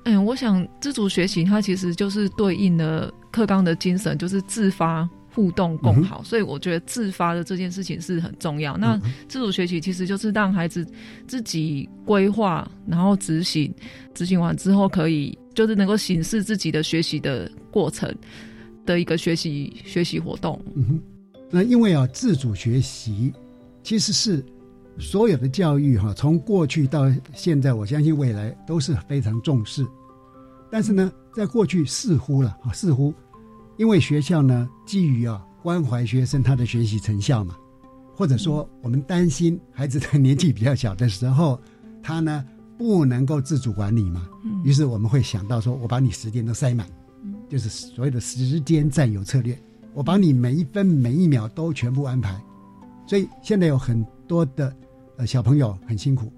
[0.05, 6.21] 嗯，我想自主学习它其实就是对应了课纲的精神，就是自发、互动、共好。
[6.23, 8.75] 所以，我觉得自发的这件事情是很重要。
[8.75, 10.85] 那自主学习其实就是让孩子
[11.25, 13.73] 自己规划，然后执行，
[14.13, 18.13] 执行完之后可以就是能够显示自己的学习的过程
[18.85, 20.59] 的一个学习学习活动。
[20.75, 21.01] 嗯哼，
[21.49, 23.31] 那因为啊，自主学习。
[23.83, 24.43] 其实是
[24.97, 29.85] 所有的教育哈，从过去到现在，我相信未来都是非常重视。
[30.71, 33.13] 但是呢，在过去似乎了啊，似乎
[33.77, 37.55] 因为学校呢基于啊关怀学生他的学习成效嘛，
[38.15, 41.59] 或者说我们担心孩子的年纪比较小的时候，
[42.01, 42.43] 他呢
[42.77, 44.27] 不能够自主管理嘛，
[44.63, 46.87] 于是我们会想到说，我把你时间都塞满，
[47.49, 49.57] 就是所谓的时间占有策略，
[49.93, 52.39] 我把你每一分每一秒都全部安排。
[53.05, 54.73] 所以现在有很多的
[55.17, 56.31] 呃小朋友很辛苦，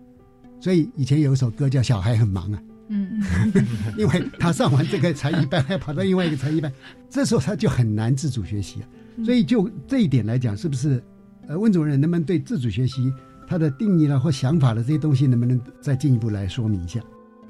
[0.59, 3.21] 所以以前有一首歌叫《小孩很忙》啊，嗯，
[3.97, 6.71] 因为他上完这个才艺班，还跑到另外一个才艺班，
[7.09, 8.89] 这时候他就很难自主学习啊。
[9.23, 11.01] 所以就这一点来讲，是不是
[11.47, 13.13] 呃温主任能不能对自主学习
[13.47, 16.99] 他的定义了或想法的这些东西，能不能再进一步来说明一下？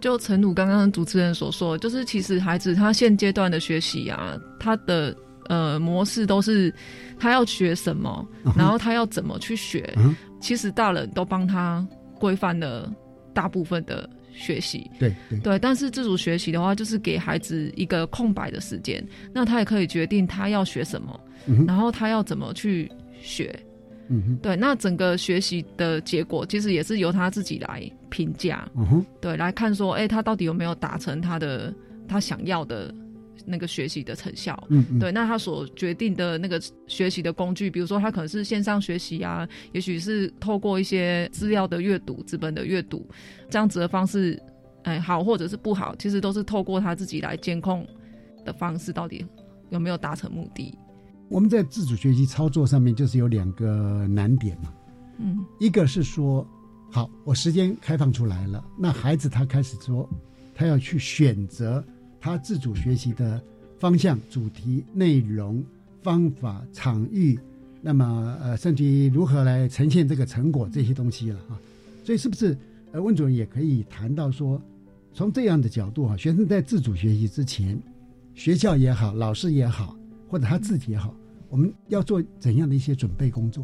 [0.01, 5.15] 就陈鲁刚刚主持人所说，就是其实孩子他现阶段的学习啊，他的。
[5.47, 6.73] 呃，模式都是
[7.19, 8.27] 他要学什么，
[8.57, 9.93] 然后他要怎么去学。
[10.41, 11.85] 其实大人都帮他
[12.19, 12.91] 规范了
[13.33, 14.89] 大部分的学习。
[14.99, 19.03] 对对，但是自主学习的话，就是给孩子一个空白的时间，
[19.33, 21.19] 那他也可以决定他要学什么，
[21.67, 23.57] 然后他要怎么去学。
[24.07, 28.69] 嗯对，那整个学习的结果其实也是由他自己来评价。
[28.75, 31.73] 嗯哼，对，来看说，哎，他到底有没有达成他的
[32.07, 32.93] 他想要的。
[33.45, 43.07] 那个学习的成效，嗯，对，那他所决定的那个学习的工具，比如说他可能是线上学习啊，也许是透过一些资料的阅读、资本的阅读，
[43.49, 44.41] 这样子的方式，
[44.83, 47.87] 哎，好或者是不好，其实都是透过他自己来监控
[48.43, 49.25] 的方式，到底
[49.69, 50.77] 有没有达成目的。
[51.29, 54.73] 我们在自主学习操作上面就是有两个难点嘛，
[55.19, 56.47] 嗯，一个是说，
[56.91, 60.07] 好，我时间开放出来了，那孩子他开始说，
[60.53, 61.83] 他要去选择
[62.25, 63.39] 他自主学习的
[63.77, 65.63] 方向、主题、内容、
[66.01, 67.39] 方法、场域，
[67.83, 71.53] 那么呃，甚至于如何来呈现这个成果这些东西了啊。
[72.03, 72.57] 所以是不是
[72.93, 74.59] 呃，温主任也可以谈到说，
[75.13, 77.79] 从这样的角度哈，学生在自主学习之前，
[78.33, 79.95] 学校也好，老师也好，
[80.27, 81.13] 或者他自己也好，
[81.47, 83.63] 我们要做怎样的一些准备工作？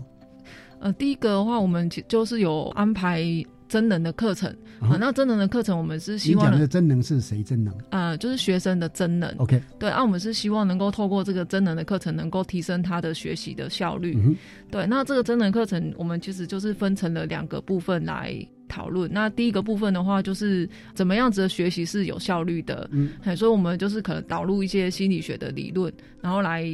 [0.82, 3.24] 呃，第一个的话，我们就是有安排
[3.72, 7.74] 真人的课程啊、那真人的课程，我们是希望你讲的真能是谁真能？
[7.92, 9.34] 呃，就是学生的真能。
[9.38, 14.14] OK，对，啊，我们是希望能够透过这个真人的课程，能够提升他的学习的效率。
[14.18, 14.36] 嗯
[14.70, 18.36] 对，那这个真人课程，我们其实就是分成了两个部分来
[18.68, 19.10] 讨论。
[19.14, 22.90] 那第一个部分的话，就是怎么样子的学习是有效率的。
[22.92, 26.70] 嗯，所以我们就是可能导入一些心理学的理论，然后来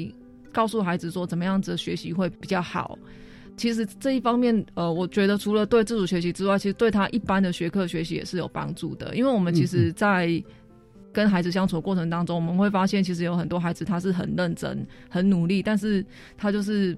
[0.51, 2.97] 告诉孩子说怎么样子的学习会比较好。
[3.57, 9.15] 其实这一方面，呃，我觉得除了对自主学习之外，其实对他一般的学科学习也是有帮助的。
[9.15, 10.41] 因为我们其实，在
[11.11, 16.05] 跟孩子相处的过程当中，我们会发现，其实有很多孩子他是很认真、很努力，但是
[16.37, 16.95] 他就是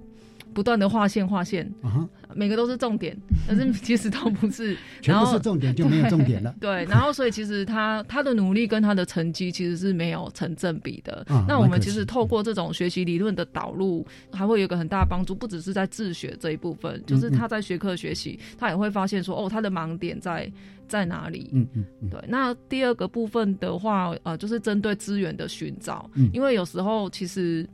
[0.60, 3.18] 不断的划线、划线，啊，每个都是重点，
[3.48, 6.54] 但是其实都不是，全部是重点就没有重点了。
[6.60, 11.26] 对，然后所以其实他他的努力跟他的成绩其实是没有成正比的。
[11.30, 20.52] 啊那我们其实透过这种学习理论的导入，还会有一个很大的帮助，不只是在自学这一部分，就是他在学科学习，他也会发现说，哦，他的盲点在
[20.90, 21.52] 在哪里。
[21.54, 27.66] 嗯嗯嗯，对，那第二个部分的话，呃，就是针对资源的寻找，嗯因为有时候其实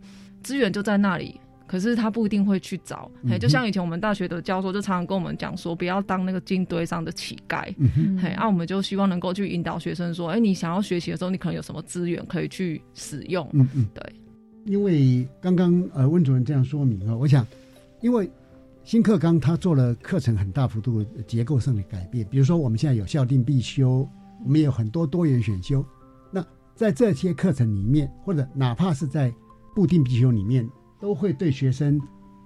[0.44, 1.42] 资源就在那里。
[1.68, 7.74] 可是他不一定会去找，哎、嗯就像以前我们大学的教授就常常跟我们讲说，不要当那个金堆上的乞丐，
[8.22, 14.16] 嘿，啊，我们就希望能够去引导学生说，哎、你想要学习的时候，你可能有什么资源可以去使用，嗯嗯，对，
[14.66, 17.46] 因为刚刚呃温主任这样说明啊，我想，
[18.02, 18.30] 因为
[18.84, 24.08] 新课纲它做了课程很大幅度结构上的改变，比如说我们现在有校定必修，
[24.44, 25.84] 我们也有很多多元选修。
[26.30, 29.34] 那在这些课程里面，或者哪怕是在
[29.74, 30.70] 固定必修里面，
[31.06, 32.02] 都会对学生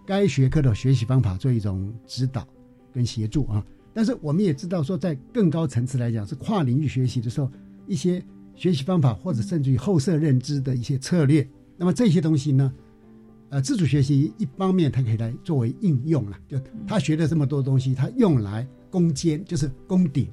[0.05, 2.45] 该学科的学习方法做一种指导
[2.93, 3.65] 跟协助啊。
[3.93, 7.49] 但是我们也知道说，在更高层次来讲，是跨领域学习的时候，
[7.87, 8.21] 一些
[8.55, 12.73] 学习方法或者甚至于后设认知的一些策略，那么这些东西呢，
[13.47, 20.27] 呃，自主学习一方面它可以来作为应用了，就他学了这么多东西，他用来攻坚，就是攻顶，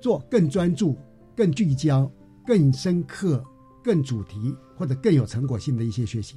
[0.00, 0.96] 做更专注、
[1.36, 2.10] 更聚焦、
[2.46, 3.44] 更深刻、
[3.84, 6.36] 更主题或者更有成果性的一些学习，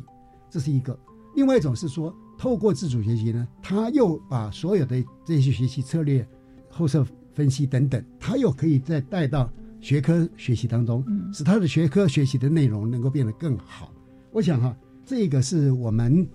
[0.55, 0.97] 这是一个。
[1.35, 6.25] 另外一种是说，透过自主学习呢，他又把所有的这些学习策略、
[6.69, 13.91] 后设分析等等，他又可以再带到学科学习当中，使他的学科学习的内容能够变得更好。
[14.31, 16.25] 我想哈、这个是我们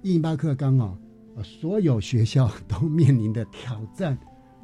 [0.00, 0.98] 一零八课纲啊，
[1.34, 4.16] 呃所有学校都面临的挑战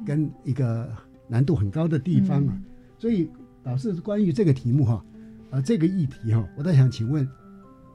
[0.03, 0.91] 跟一个
[1.27, 2.59] 难度很高的地方啊。
[2.97, 3.29] 所以，
[3.61, 5.05] 老师关于这个题目哈、
[5.51, 7.29] 呃，这个议题哈、我倒想请问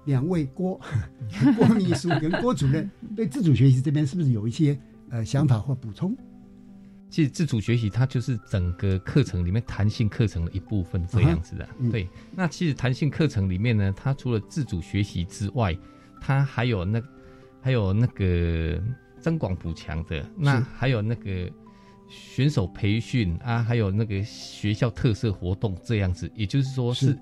[0.08, 0.80] 两位郭
[1.54, 4.76] 郭秘书跟郭主任 对自主学习这边是不是有一些
[5.10, 6.16] 呃想法或补充？
[7.10, 11.68] 其实自主学习它就是整个课程里面弹性课程的一部分，这样子的。
[11.78, 15.76] 嗯对，那其实弹性课程里面呢，它除了自主学习之外，
[16.20, 17.02] 它还有那
[17.60, 18.82] 还有那个
[19.20, 21.50] 增广补强的，那还有那个
[22.08, 26.30] 选手培训啊，还有那个学校特色活动这样子。
[26.34, 27.18] 也就是说是是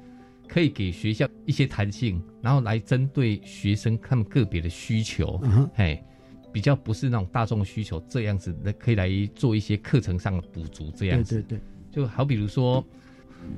[0.49, 6.03] 可以给学校一些弹性，然后来针对学生他们个别的需求，嗯哼嘿。
[6.53, 11.43] 比较不是那种大众需求这样子的，可以来做一些课程上的补足，这样子。
[11.43, 12.83] 对对对，就好比如说，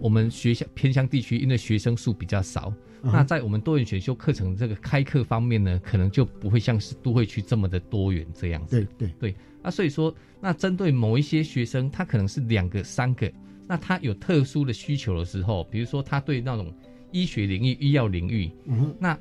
[0.01, 8.81] 我们学校偏乡地区，因为学生数比较少，嗯那在我们多元选修课程这个开课方面呢，可能就不会像是都会区这么的多元这样子。
[8.81, 13.31] 对对对，啊，所以说，那针对某一些学生，他可能是两个、三个，
[13.68, 16.75] 那他有特殊的需求的时候，比如说他对那种
[17.12, 19.16] 医学领域、医药领域，嗯那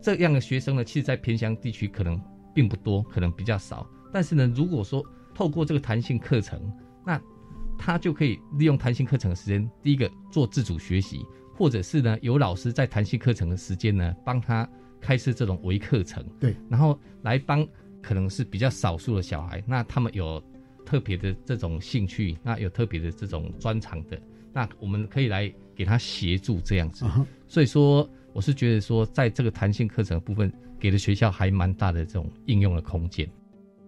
[0.00, 2.18] 这样的学生呢，其实，在偏乡地区可能
[2.54, 3.86] 并不多，可能比较少。
[4.12, 6.72] 但是呢，如果说透过这个弹性课程，
[7.04, 7.20] 那
[7.78, 11.24] 他就可以利用弹性课程的时间，第一个做自主学习，
[11.54, 14.68] 或者是呢，有老师在弹性课程的时间呢，帮他
[15.00, 17.66] 开设这种微课程，对，然后来帮
[18.02, 20.42] 可能是比较少数的小孩，那他们有
[20.90, 24.20] 特别的这种兴趣，那有特别的这种专长的，
[24.52, 27.04] 那我们可以来给他协助这样子。
[27.46, 33.24] 所以说，我是觉得说，在这个弹性课程的部分，给了学校还蛮大的这种应用的空间。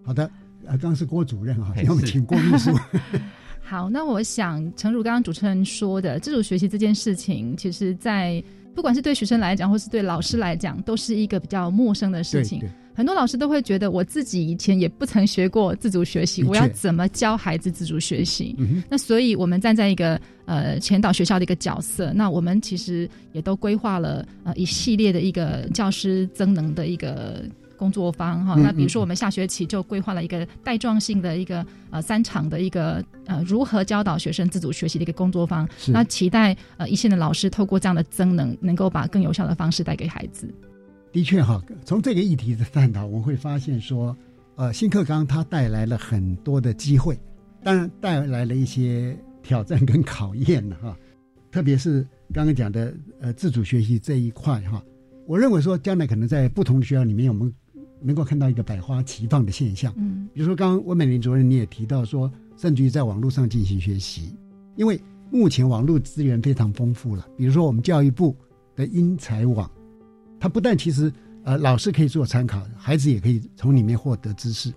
[0.05, 0.23] 好的，
[0.63, 2.71] 呃，刚刚是郭主任啊， 要我们请郭秘书。
[3.59, 8.41] 好，那我想，诚如刚刚主持人说的，自主学习这件事情，其实，在
[8.73, 12.63] 不管是对学生来讲，或是对老师来讲，都是一个比较陌生的事情。
[12.93, 18.55] 很多老师都会觉得，我自己以前也不曾学过自主学习，我要怎么教孩子自主学习？
[18.89, 27.43] 那所以，我们站在一个呃前导学校的一个角色，那我们其实也都规划了呃一系列的一个教师增能的一个。
[27.75, 40.47] 工作方哈，那比如说我们下学期就规划了一个带状性的一个呃三场的一个呃如何教导学生自主学习的一个工作方，那期待呃一线的老师透过这样的增能，能够把更有效的方式带给孩子。
[41.13, 44.17] 的确哈，从这个议题的探讨，我们会发现说，
[44.55, 47.17] 呃，新课纲它带来了很多的机会，
[47.63, 50.97] 当然带来了一些挑战跟考验了哈，
[51.51, 52.01] 特别是
[52.33, 52.91] 刚刚讲的
[53.21, 54.83] 呃自主学习这一块哈，
[55.27, 57.53] 我认为说将来可能在不同的学校里面，我们
[58.01, 64.35] 能够看到一个百花齐放的现象，嗯，比如说刚刚温美玲主任你也提到说，甚至于在网络上进行学习，
[64.75, 64.99] 因为
[65.29, 68.35] 目前网络资源非常丰富了，比如说我们教育部
[68.75, 69.69] 的英才网，
[70.43, 71.09] 它不但其实
[71.45, 74.73] 呃老师可以做参考，孩子也可以从里面获得知识，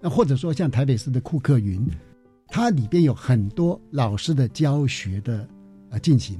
[0.00, 1.84] 那或者说像台北市的库克云，
[2.46, 5.44] 它里边有很多老师的教学的
[5.90, 6.38] 呃进行，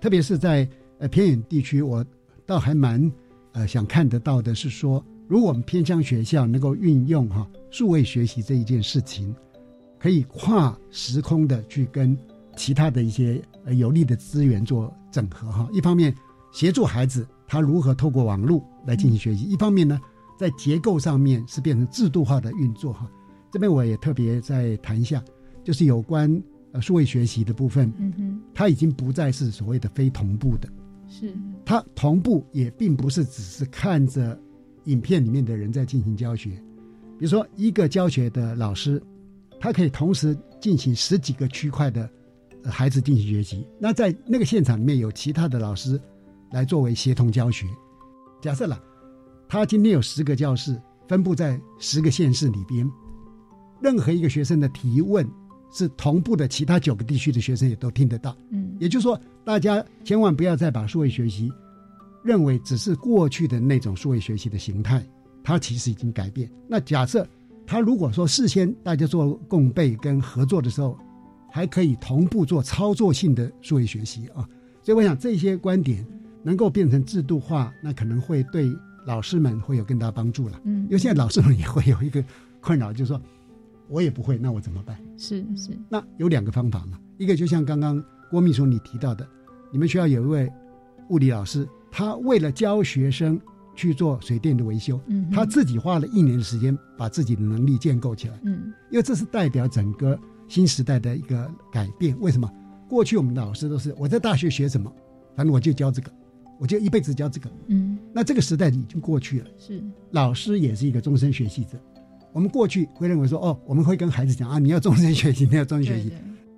[0.00, 0.66] 特别是在
[1.00, 2.02] 呃偏远地区，我
[2.46, 3.12] 倒还蛮
[3.52, 5.04] 呃想看得到的是说。
[5.28, 9.34] 如果我们偏乡学校能够运用哈数位学习这一件事情，
[9.98, 12.16] 可以跨时空的去跟
[12.56, 15.68] 其他的一些呃有利的资源做整合哈。
[15.72, 16.14] 一方面
[16.52, 20.00] 协助孩子他如何透过网络来进行学习，一方面呢
[20.38, 23.10] 在结构上面是变成制度化的运作哈。
[23.50, 25.22] 这边我也特别再谈一下，
[25.62, 26.42] 就是有关
[26.72, 30.68] 呃数位学习的部分，嗯哼，它已经不再是所谓的非同步的，
[31.08, 31.32] 是
[31.64, 34.38] 它同步也并不是只是看着。
[34.86, 36.50] 影片里面的人在进行教学，
[37.18, 39.02] 比如说一个教学的老师，
[39.58, 42.06] 他可以同时进行十几个区块的
[42.64, 43.66] 孩子进行学习。
[43.78, 45.98] 那在那个现场里面有其他的老师
[46.54, 47.66] 来作为协同教学。
[48.40, 48.80] 假设了
[49.48, 52.88] 他今天有十个教室分布在十个县市里边，
[53.82, 55.28] 任何一个学生的提问
[55.72, 58.36] 是同步的，其他九个地区的学生也都听得到。
[58.50, 61.50] 嗯，也就是说，大家千万不要再把数位学习。
[62.22, 65.04] 认为只是过去的那种数位学习的形态，
[65.42, 66.50] 它其实已经改变。
[66.66, 67.26] 那假设
[67.66, 70.96] 他如果说事先大家做共备跟合作的时候，
[71.52, 74.48] 还可以同步做操作性的数位学习啊，
[74.82, 76.02] 所以我想这些观点
[76.44, 78.70] 能够变成制度化，那可能会对
[79.06, 80.60] 老师们会有更大帮助了。
[80.64, 82.22] 嗯，因为现在老师们也会有一个
[82.60, 83.20] 困扰，就是说
[83.88, 84.96] 我也不会，那我怎么办？
[85.16, 85.76] 是是。
[85.88, 89.26] 那有两个方法嘛，一个就像刚刚郭秘书你提到的，
[89.72, 90.52] 你们学校有一位
[91.08, 91.66] 物理老师。
[91.96, 93.40] 他为了教学生
[93.76, 100.18] 去做水电的维修，嗯，他自己花了一年的时间把自己的能力建构起来，嗯，因为这是代表整个
[100.48, 102.18] 新时代的一个改变。
[102.18, 102.50] 为什么？
[102.88, 104.92] 过去我们的老师都是我在大学学什么，
[105.36, 106.10] 反正我就教这个，
[106.58, 109.46] 我就一辈子教这个，嗯，那这个时代已经过去了。
[109.58, 111.78] 是，老师也是一个终身学习者。
[112.32, 116.12] 我们过去会认为说，哦，我们会跟孩子讲啊，你要终身学习，你要终身学习，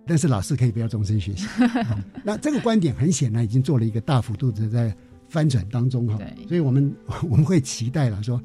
[0.07, 1.47] 但是老师可以不要终身学习。
[2.25, 4.97] 那这个观点很显然已经做了一个大幅度的在。
[5.29, 6.17] 翻转当中哈，
[6.47, 6.95] 所以我们
[7.29, 8.41] 我们会期待了说，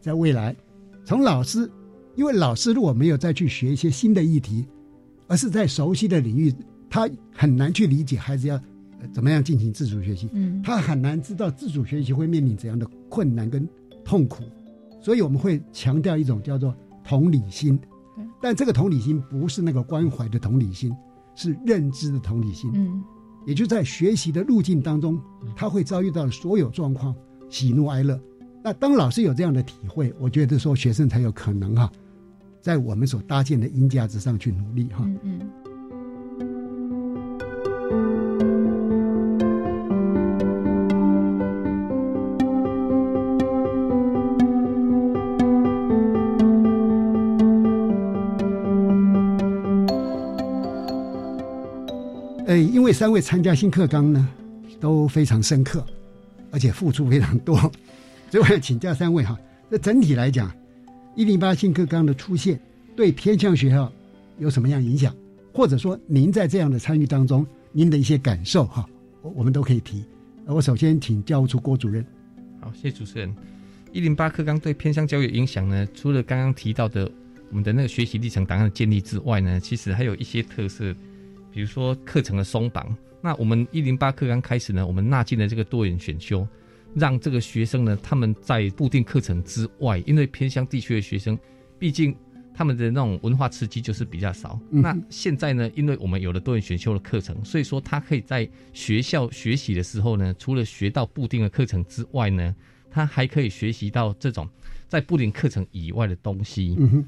[0.00, 0.56] 在未来，
[1.04, 1.70] 从老师，
[2.16, 4.66] 因为老师如果没有再去学一些新的议题，
[5.28, 6.50] 而是在熟悉的领域，
[6.88, 8.58] 他很难去理解孩子要
[9.12, 13.68] 怎么样进行自主学习，嗯，他很难知道自主学习会面临怎样的困难跟
[14.04, 14.42] 痛苦，
[15.00, 17.78] 所以我们会强调一种叫做同理心，
[18.40, 20.94] 但这个同理心不是那个关怀的同理心，
[21.34, 23.02] 是认知的同理心，嗯。
[23.44, 25.20] 也就在学习的路径当中，
[25.56, 27.12] 他会遭遇到所有状况，
[27.50, 28.16] 喜怒哀乐。
[28.62, 31.90] 那当老师有这样的体会，我觉得说学生才有可能哈，
[32.60, 34.98] 在我们所搭建的音价值上去努力哈。
[35.00, 35.40] 嗯嗯。
[52.92, 54.28] 三位参加新课纲呢，
[54.80, 55.84] 都非常深刻，
[56.50, 57.56] 而且付出非常多，
[58.30, 59.38] 所以我要请教三位哈。
[59.68, 60.52] 那整体来讲，
[61.16, 62.60] 一零八新课纲的出现
[62.94, 63.90] 对偏向学校
[64.38, 65.14] 有什么样影响？
[65.52, 68.88] 或者说您在这样的参与当中，您的一些感受哈，
[69.22, 70.04] 我我们都可以提。
[70.46, 72.04] 我首先请教务处郭主任。
[72.60, 73.34] 好，谢谢主持人。
[73.92, 77.10] 一零八课纲对偏向教育影响呢，除了刚刚提到的
[77.50, 80.94] 我们的那个学习历程档案的建立之外呢，其实还有一些特色。
[81.52, 86.46] 比如说课程的松绑，那我们一零八课刚开始呢，我们纳进了这个多元选修，
[86.94, 91.38] 让这个学生呢，他们在固定课程之外，因为偏乡地区的学生，
[91.78, 92.16] 毕竟
[92.54, 94.58] 他们的那种文化刺激就是比较少。
[94.70, 102.54] 嗯那现在呢，因为我们有了多元选修的课程，所以说他可以在学校学习的时候呢，除了学到固定的课程之外呢，
[102.90, 104.48] 他还可以学习到这种
[104.88, 106.76] 在固定课程以外的东西。
[106.78, 107.04] 嗯哼，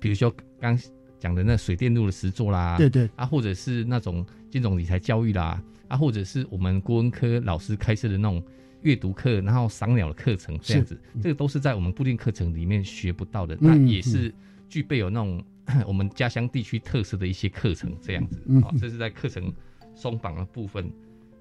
[0.00, 0.78] 比如说刚
[1.24, 3.08] 讲的那水电路的实作啦，对对。
[3.16, 5.58] 啊，或者是那种金融理财教育啦，
[5.88, 8.42] 啊，或者是我们国文科老师开设的那种
[8.82, 14.34] 阅读课，然后赏鸟的课程这样子，这个都是在我们固定课程里面学不到的，那嗯也是
[14.68, 15.42] 具备有那种
[15.88, 19.50] 我们家乡地区特色的一些课程这样子，嗯好、这是在课程
[19.94, 20.92] 松绑的部分。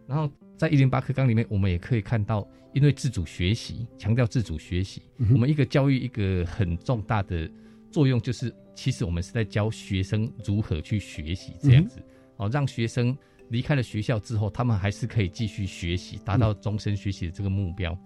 [0.07, 7.49] 然后在一零八课纲里面，我们也可以看到，因为自主学习，强调自主学习，嗯我们一个教育一个很重大的
[7.91, 12.01] 作用就是，其实我们是在教学生如何去学习这样子，
[12.37, 13.15] 哦，让学生
[13.49, 17.97] 离开了学校之后，他们还是可以继续学习，达到终身学习的这个目标。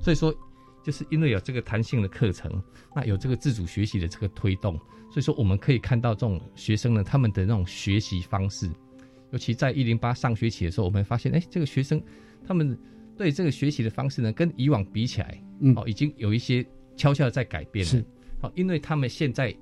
[0.00, 0.34] 所以说，
[0.84, 2.62] 就是因为有这个弹性的课程，
[2.94, 4.76] 那有这个自主学习的这个推动，
[5.10, 8.70] 所以说我们可以看到这种学生呢，他们的那种学习方式，
[9.30, 12.02] 尤其在一零八上学期的时候，我们发现，哎，这个学生
[12.46, 12.78] 他们
[13.16, 16.64] 对这个学习的方式呢，跟以往比起来，嗯哦，已经有一些
[16.96, 17.90] 悄悄的在改变了。
[17.90, 18.04] 是
[18.40, 19.54] 好，因为他们现在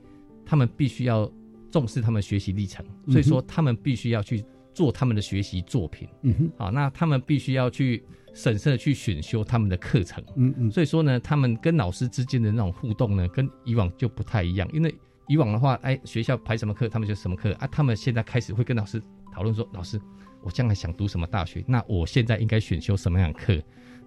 [0.45, 1.30] 他们必须要
[1.70, 6.09] 重视他们学习历程，所以说他们必须要去做他们的学习作品。
[6.22, 10.22] 嗯哼，好，那他们必须要去审慎的去选修他们的课程。
[10.36, 14.68] 嗯嗯，所以说呢，他们跟老师之间的那种互动呢，跟以往就不太一样。
[14.72, 14.95] 因为
[15.28, 17.66] 以往的话，哎，学校排什么课，他们就什么课啊。
[17.66, 20.01] 他们现在开始会跟老师讨论说，老师，
[20.42, 23.61] 我将来想读什么大学，那我现在应该选修什么样的课？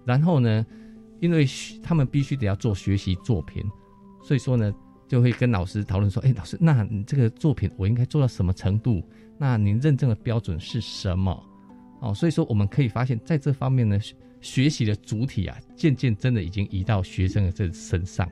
[0.04, 0.64] 然后呢，
[1.20, 1.46] 因为
[1.82, 3.64] 他们必须得要做学习作品，
[4.22, 4.72] 所以说呢，
[5.08, 9.02] 就会跟老师讨论说，哎，老师，那你这个作品我应该做到什么程度？
[9.38, 11.42] 那您认证的标准是什么？
[12.00, 18.28] 哦，所以说我们可以发现，在这方面呢，学学习的主体啊，渐渐真的已经移到学生的这身上，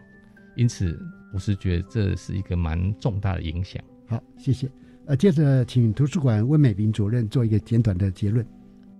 [0.55, 1.01] 因此
[1.33, 3.83] 我是觉得这是一个蛮重大的影响。
[4.07, 4.71] 好，谢谢。
[5.07, 8.47] 呃，接着请图书馆温美玲主任做一个简短的结论。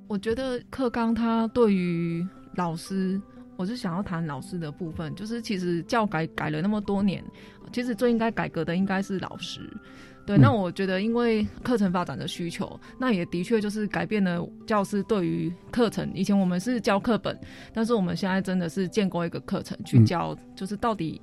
[0.09, 3.21] 我觉得课纲它对于老师，
[3.57, 7.25] 我是想要谈老师的部分，就是其实教改改了那么多年，
[7.73, 9.61] 其实最应该改革的应该是老师。
[10.27, 16.11] 对，嗯那我觉得因为课程发展的需求，那也的确就是改变了教师对于课程。
[16.15, 17.39] 以前我们是教课本，
[17.73, 21.23] 但是我们现在真的是建构一个课程去嗯教，就是到底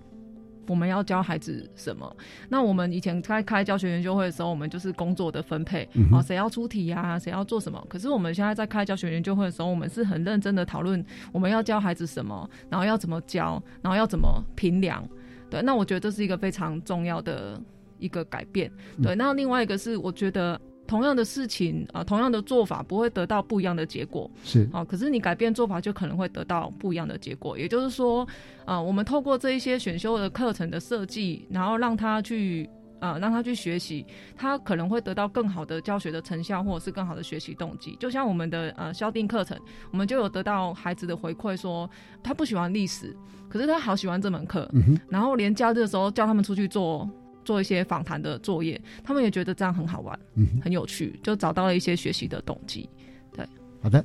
[0.68, 2.16] 我们要教孩子什么？
[2.49, 7.86] 那我们以前开开教学研究会的时候，我们就是工作的分配，嗯啊，谁要出题呀、谁要做什么？
[7.89, 15.07] 可是我们现在在开教学研究会的时候，我们是很认真的讨论我们要教孩子什么，然后要怎么教，然后要怎么评量。
[15.49, 17.61] 对，那我觉得这是一个非常重要的
[17.99, 18.72] 一个改变。
[19.01, 20.59] 对，那另外一个是我觉得。
[20.88, 24.30] 同样的事情啊、同样的做法不会得到不一样的结果。
[24.44, 27.58] 是啊，可是你改变做法就可能会得到不一样的结果。
[27.58, 28.28] 也就是说，
[28.66, 32.70] 啊，我们透过这一些选修的课程的设计，然后让他去。
[33.00, 34.06] 呃，让他去学习，
[34.38, 37.98] 他可能会得到更好的教学的成效，或者是更好的学习动机。
[38.00, 39.60] 就像我们的呃校定课程，
[39.92, 41.90] 我们就有得到孩子的回馈说，
[42.24, 43.14] 他不喜欢历史，
[43.50, 44.70] 可是他好喜欢这门课。
[44.72, 47.06] 嗯哼然后连假日的时候叫他们出去做
[47.44, 52.89] 做一些访谈的作业，他们也觉得这样很好玩，嗯很有趣，就找到了一些学习的动机。
[53.34, 53.46] 对，
[53.82, 54.04] 好的，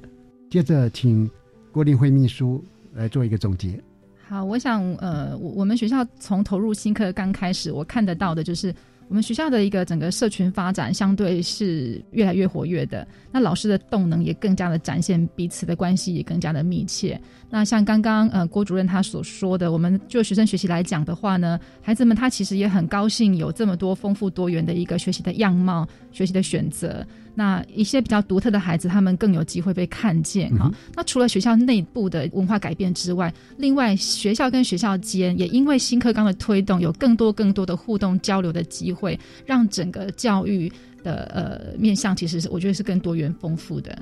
[0.51, 1.30] 接着请
[1.72, 2.64] 郭林辉秘书
[2.95, 3.80] 来做一个总结。
[4.28, 8.74] 好，我想，呃，我我们学校从投入新课刚开始，我看得到的就是
[9.09, 13.06] 我们学校的一个整个社群发展，相对是越来越活跃的。
[13.32, 17.18] 那老师的动能也更加的展现，彼此的关系也更加的密切。
[17.48, 27.04] 那像刚刚呃郭主任他所说的，我们就学生学习来讲的话呢，孩子们他其实也很高兴有这么多丰富多元的一个学习的样貌、学习的选择。
[27.39, 39.16] 那一些比较独特的孩子，他们更有机会被看见哈、那除了学校内部的文化改变之外，另外学校跟学校间也因为新课纲的推动，有更多更多的互动交流的机会，
[39.47, 40.68] 让整个教育
[41.05, 43.97] 的呃面向，其实是我觉得是更多元丰富的。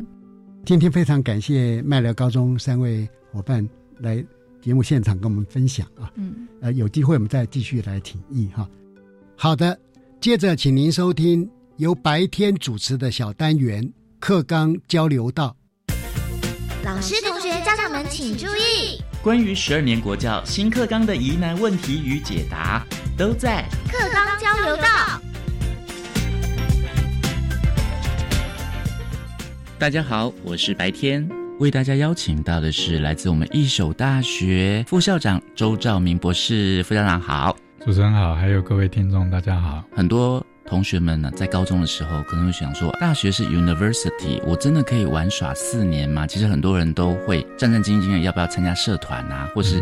[0.64, 3.68] 今天非常感谢麦寮高中三位伙伴
[3.98, 4.24] 来
[4.62, 8.66] 节目现场跟我们分享啊，嗯，呃，有机会我们再继续来提议哈。
[9.36, 9.78] 好的，
[10.22, 11.46] 接着请您收听
[11.78, 15.54] 由白天主持的小单元课纲交流道。
[16.82, 22.82] 老师、同学、家长们请注意，关于十二年国教新课纲的疑难问题与解答，
[23.14, 23.62] 都在
[23.92, 24.84] 课纲交流道。
[29.78, 36.82] 大家好，我是白天，为大家邀请到的是来自我们一手大学副校长周兆明博士。
[36.84, 37.54] 副校长好，
[37.84, 39.84] 主持人好，还有各位听众大家好。
[39.94, 46.26] 很多同学们呢，在高中的时候可能会想说，大学是 university，我真的可以玩耍四年吗？
[46.26, 49.80] 其实很多人都会战战兢兢的，要不要参加社团啊，或是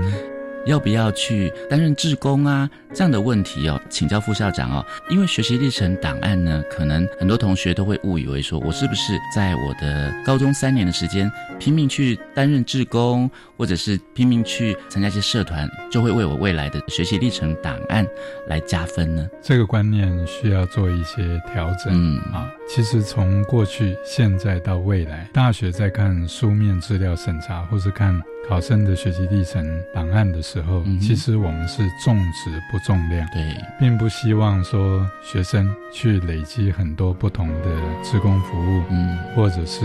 [0.66, 2.68] 要不要去担任志工啊？
[2.94, 4.84] 这样的问题哦，请教副校长哦。
[5.10, 18.06] 因为学习历程档案呢，可能很多同学都会误以为说，我是不是在我的高中三年的时间拼命去担任志工，或者是拼命去参加一些社团，就会为我未来的学习历程档案
[18.46, 19.28] 来加分呢？
[19.42, 21.92] 这个观念需要做一些调整。
[21.92, 28.22] 嗯啊，其实从过去、现在到未来，大学在看书面资料审查，或是看。
[28.48, 39.80] 考生的学习历程档案的时候，其实我们是重质不重量，对，并不希望说学生去累积很多不同的职工服务，嗯，或者是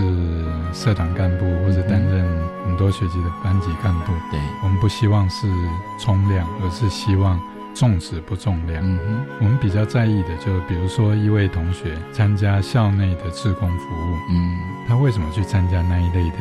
[0.72, 2.24] 社团干部，或者担任
[2.66, 5.46] 很多学级的班级干部，对，我们不希望是
[5.98, 7.40] 冲量，而是希望。
[7.74, 8.82] 重质不重量。
[8.84, 14.58] 嗯哼，我们比较在意的，就是比如说一位同学参加校内的志工服务，嗯，
[14.88, 16.36] 他为什么去参加那一类的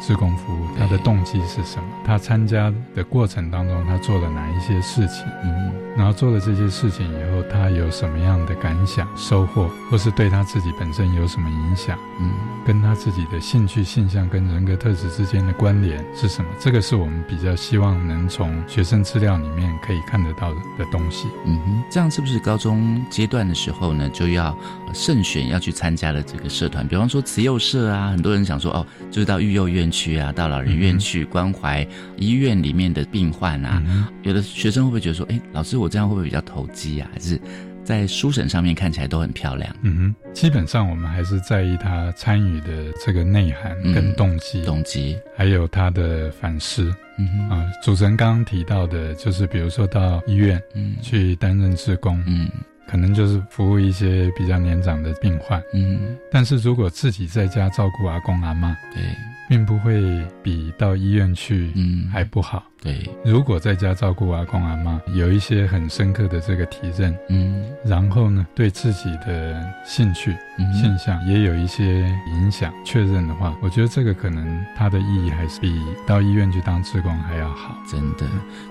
[0.00, 0.66] 志工服务？
[0.78, 1.88] 他的动机是什么？
[2.04, 5.26] 他参加的过程当中，他做了哪一些事情？
[5.42, 11.98] 嗯，然后做了这些事情以后，他有什么样的感想、收获，或是对他自己本身有什么影响？
[12.20, 12.30] 嗯，
[12.66, 16.50] 跟他自己的兴趣、性向跟人格特质之间的关联是什么？
[16.60, 20.56] 这个是我们比较希望能从学生资料里面可以看得到的。
[20.78, 24.56] 的东西，嗯哼，这样是不是高中阶段的时候呢，就要
[24.92, 26.86] 慎选要去参加的这个社团？
[26.86, 33.82] 比方说慈幼社啊，很多人想说哦，就是到育幼院去啊，到老人院去关怀医院里面的病患啊。
[34.22, 37.08] 有的学生会不会觉得说，哎，老师我这样会不会比较投机啊？
[37.12, 37.40] 还是
[37.84, 39.74] 在书审上面看起来都很漂亮？
[39.82, 46.92] 嗯哼，基本上我们还是在意他参与的这个内涵跟动机，动机，还有他的反思。
[47.18, 52.50] 嗯哼啊，主持人刚刚提到的，就是比如说到医院，嗯，去担任职工，嗯，
[52.88, 59.02] 可能就是服务一些比较年长的病患，嗯，但是如果自己在家照顾阿公阿妈，对。
[59.46, 60.02] 并不会
[60.42, 62.64] 比到医院去嗯还不好。
[62.84, 77.74] 对，如果在家照顾阿公阿妈，有一些很深刻的这个体认，嗯，然后呢，对自己的兴趣嗯现象也有一些影响确认的话，我觉得这个可能它的意义还是比到医院去当志工还要好。
[77.90, 78.26] 真的，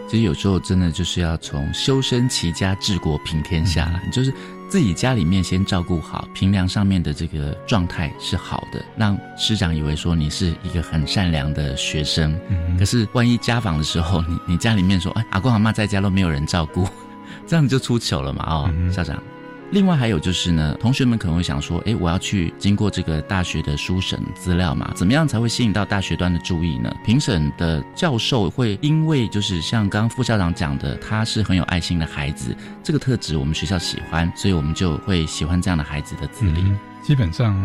[0.07, 4.32] 其实有时候真的就是要从修身齐家治国平天下了，就是。
[4.70, 12.36] 自己家里面先照顾好，平梁上面的这个状态是好的，让师长以为说你是一个很善良的学生。
[12.49, 16.88] 嗯可是万一家访的时候，你你家里面说，哎，阿公阿妈在家都没有人照顾，
[17.47, 18.43] 这样子就出糗了嘛？
[18.47, 19.18] 哦，校长。
[19.72, 26.93] 另外还有就是呢，同学们可能会想说，哎，我要去经过这个大学的书审资料嘛，怎么样才会吸引到大学端的注意呢？
[27.04, 36.64] 评审的教授会因为就是像刚刚副校长讲的，他是很有爱心的孩子，这个特质我们学校喜欢，所以我们就会喜欢这样的孩子的资历。
[37.01, 37.56] 基本上，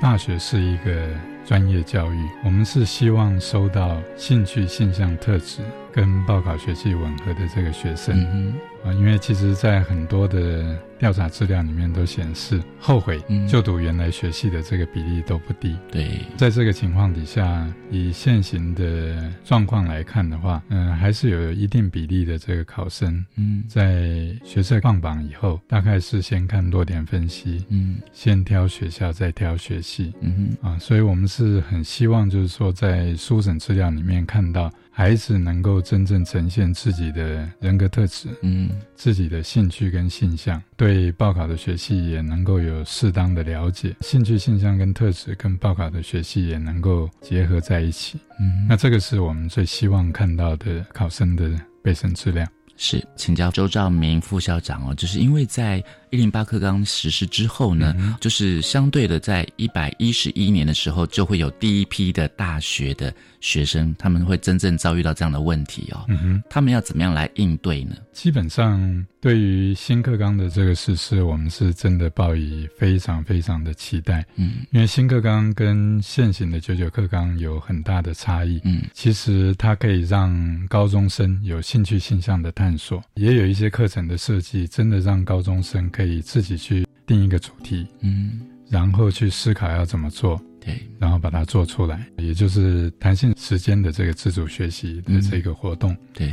[0.00, 1.08] 大学是一个
[1.44, 5.60] 专业教育，我们是希望收到兴趣、现象、特质
[5.92, 8.54] 跟报考学习吻合的这个学生。
[8.84, 15.76] 啊，因为其实，在很多的调查资料里面都显示，后悔就读原来学系的这个比例都不低。
[15.90, 34.72] 对，在这个情况底下，以现行的状况来看的话，嗯，还是有一定比例的这个考生，嗯，在学测放榜以后，大概是先看落点分析，嗯，先挑学校，再挑学系，嗯哼，啊，所以我们是很希望，就是说，在书审资料里面看到。
[34.98, 51.48] 孩子能够真正呈现自己的人格特质，嗯，自己的兴趣跟性向，对报考的学系也能够有适当的了解，兴趣、性向跟特质跟报考的学系也能够结合在一起，嗯，那这个是我们最希望看到的考生的
[51.80, 52.44] 备审质量。
[52.80, 66.04] 是，请教周兆明副校长哦，就是因为在一零八课纲实施之后呢，就是相对的，在一百一十一年的时候，就会有第一批的大学的学生，他们会真正遭遇到这样的问题哦。
[66.08, 67.96] 嗯哼，他们要怎么样来应对呢？
[68.12, 74.26] 基本上，对于新课纲的这个实施，我们是真的抱以非常非常的期待。
[74.36, 78.60] 嗯，因为新课纲跟现行的九九课纲有很大的差异。
[78.64, 87.86] 嗯，其实它可以让高中生有兴趣性向的探索，也有一些课程的设计，真的让高中生可以自己去定一个主题。
[88.00, 90.40] 嗯，然后去思考要怎么做。
[90.68, 95.96] 对，然后把它做出来，也就是弹性时间的这个自主学习的这个活动。
[96.12, 96.32] 对。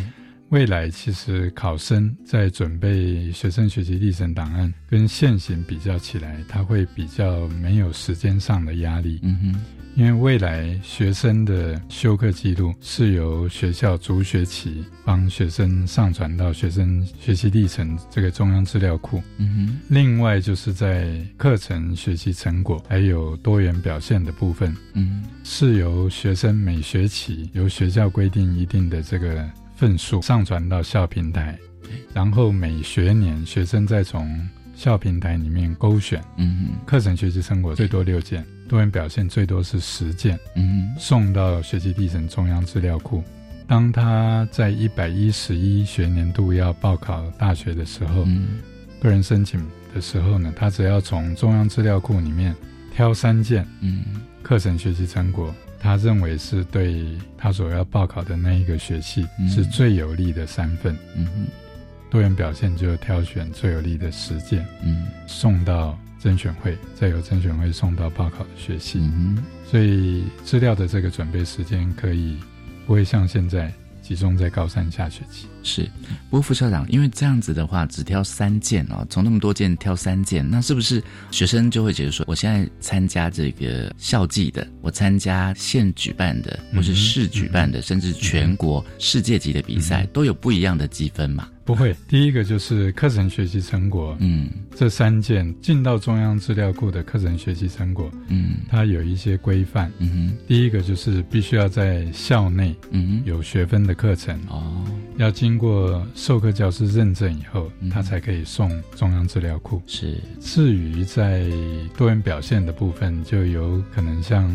[0.49, 9.19] 未来其实考生在准备学生学习历程档案跟现行比较起来，他会比较没有时间上的压力。
[9.23, 9.61] 嗯哼，
[9.95, 19.23] 因为未来学生的修课记录是由学校逐学期帮学生上传到学生学习历程这个中央资料库。
[19.37, 29.49] 嗯哼，另外就是在课程学习成果还有多元表现的部分，嗯，是由学生每学期由学校规定一定的这个。
[29.77, 31.59] 份数上传到校平台，
[32.13, 34.25] 然后每学年学生再从
[34.75, 43.23] 校平台里面勾选，嗯，课程学习成果最多六件，多元表现最多是十件，嗯，送到学习历程中央资料库。
[43.67, 48.59] 当他在一百一十一学年度要报考大学的时候，嗯，
[49.01, 49.59] 个人申请
[49.93, 52.55] 的时候呢，他只要从中央资料库里面
[52.93, 54.03] 挑三件，嗯，
[54.43, 57.07] 课程学习成果，他认为是对
[57.37, 61.47] 他所要报考的那一个学系是最有利的三份，嗯哼，
[62.15, 72.37] 多元表现就挑选最有利的十件，嗯，送到甄选会，再由甄选会送到报考的学系，嗯所以资料的这个准备时间可以。
[72.87, 75.47] 不会像现在集中在高三下学期。
[75.61, 75.89] 是，
[76.29, 91.49] 不过副校长，因为这样子的话，只挑三件哦，从那么多件挑三件，那是不是学生就会觉得说，我现在参加这个校际的，我参加县举办的，或是市举办的，甚至全国、世界级的比赛，都有不一样的积分嘛？
[91.65, 104.85] 不会，第一个就是课程学习成果，嗯，这三件进到中央资料库的课程学习成果，嗯，它有一些规范，嗯哼，第一个就是必须要在校内，嗯有学分的课程，哦，
[105.17, 109.81] 要经过授课教师认证以后，他才可以送中央资料库。
[109.87, 111.49] 是，至于在
[111.97, 114.47] 多元表现的部分，就有可能像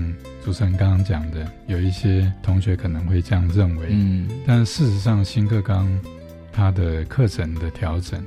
[0.45, 5.91] 主持人刚刚讲的，有一些同学可能会这样认为，嗯，但事实上新课纲。
[6.61, 8.23] 它的课程的调整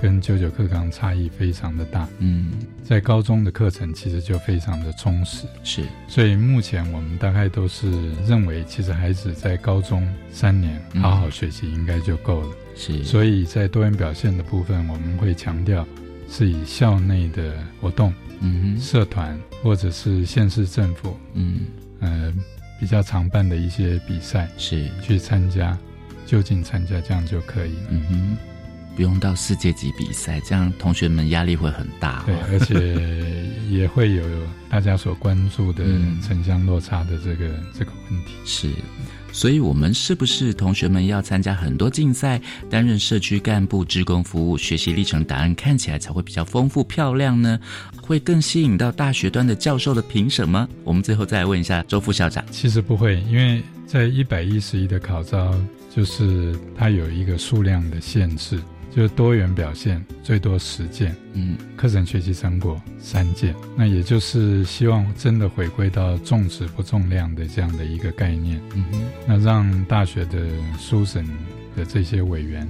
[0.00, 2.50] 跟九九课纲差异非常的大，嗯，
[2.82, 7.88] 在高中的课程其实就非常的充实，是，所以目前我们大概都是
[8.26, 15.86] 认为，其实孩子在高中三年好好学习应该就够了，是，所以在多元表现的部分，我们会强调
[16.28, 21.60] 是以校内的活动，嗯，社团或者是县市政府，嗯，
[22.00, 22.34] 呃，
[22.80, 24.88] 比较常办的一些比赛是。
[25.00, 25.78] 去参加。
[26.28, 28.36] 就近参加这样就可以，嗯哼，
[28.94, 34.22] 不用到世界级比赛，这样同学们压力会很大，对，而且也会有
[34.68, 35.84] 大家所关注的
[36.22, 38.34] 城乡落差的这个这个问题。
[38.44, 38.70] 是，
[39.38, 47.56] 所以我们是不是同学们要参加很多竞赛，担任社区干部、职工服务，学习历程答案看起来才会比较丰富漂亮呢？
[48.02, 50.68] 会更吸引到大学端的教授的评审吗？
[50.82, 52.44] 我们最后再来问一下周副校长。
[52.50, 55.54] 其实不会，因为在一百一十一的考招。
[55.94, 58.60] 就是它有一个数量的限制，
[58.90, 71.24] 就是多元表现最多十件，嗯，课程学习成果三件，那也就是希望真的回归到重质不重量的这样的一个概念，嗯哼，那让大学的书审
[71.76, 72.66] 的这些委员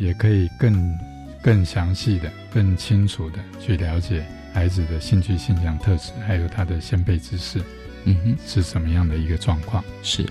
[0.00, 0.98] 也可以更
[1.42, 7.60] 更详细的、更清楚的去了解孩子的兴趣、性向特质，还有他的先辈知识，
[8.04, 9.84] 嗯哼，是什么样的一个状况？
[10.02, 10.26] 是。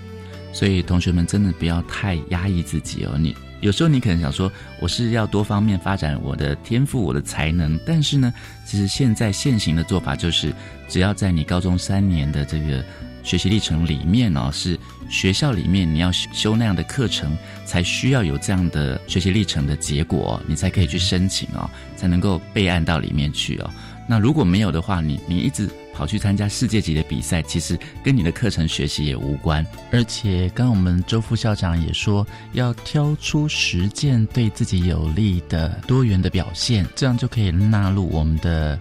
[0.52, 3.16] 所以同学们真的不要太压抑自己哦。
[3.20, 8.34] 你有时候你可能想说，我是要多方面发展我的天赋、我的才能，但是呢，
[8.66, 10.54] 其实现在现行的做法就是，
[10.88, 12.84] 只要在你高中三年的这个
[13.24, 14.80] 学习历程里面哦，是
[15.10, 23.70] 学校里面你要修那样的课程，才需要有这样的学习历程的结果，你才可以去申请哦，才能够备案到里面去哦。
[24.08, 25.70] 那如果没有的话，你你一直。
[26.00, 29.66] 跑去参加世界级的比赛，其实跟你的课程学习也无关。
[29.92, 38.80] 而且，刚刚我们周副校长也说，要挑出十件对自己有利的多元的表现，这样就可以纳入我们的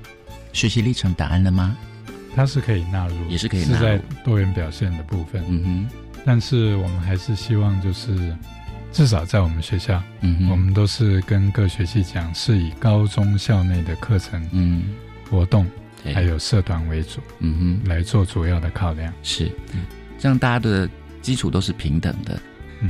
[0.53, 1.77] 学习历程答案了吗？
[2.37, 5.43] 它是可以纳入，也是可以纳入在多元表现的部分。
[5.49, 5.89] 嗯哼，
[6.25, 8.33] 但是我们还是希望，就是
[8.93, 14.85] 至少在我们学校，嗯，我们都是跟各学期讲，是以高中校内的课程，嗯，
[15.29, 15.67] 活动。
[16.15, 19.13] 还有社团为主，嗯哼，来做主要的考量。
[19.23, 19.51] 是，
[20.19, 20.89] 这样大家的
[21.21, 22.41] 基础都是平等的，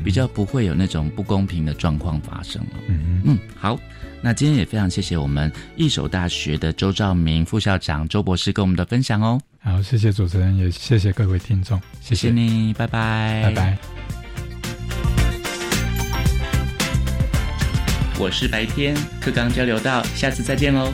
[0.04, 2.70] 比较不会有那种不公平的状况发生了。
[2.88, 3.78] 嗯嗯，好，
[4.22, 9.40] 那今天也非常谢谢我们一手大学的周兆明副校长周博士跟我们的分享哦。
[9.60, 12.30] 好，谢谢主持人，也谢谢各位听众，谢谢。
[12.30, 13.78] 你，拜拜，拜拜。
[18.20, 20.92] 我是白天课刚交流到，下次再见喽。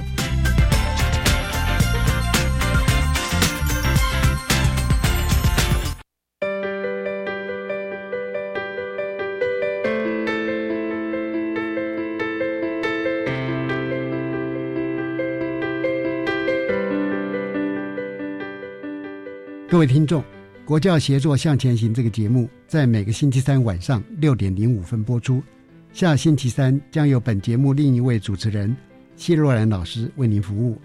[19.67, 20.23] 各位听众，
[20.67, 25.43] 国教协作向前行这个节目在每个星期三晚上六点零五分播出。
[25.91, 28.77] 下星期三将由本节目另一位主持人
[29.17, 30.79] 谢若兰老师为您服务。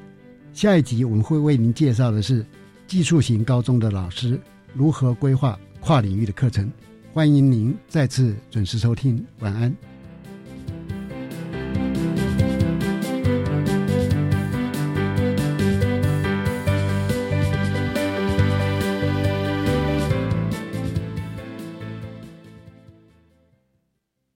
[0.54, 2.44] 下一集我们会为您介绍的是
[2.88, 4.40] 技术型高中的老师
[4.74, 6.72] 如何规划跨领域的课程。
[7.14, 9.76] 欢迎您再次准时收听，晚安。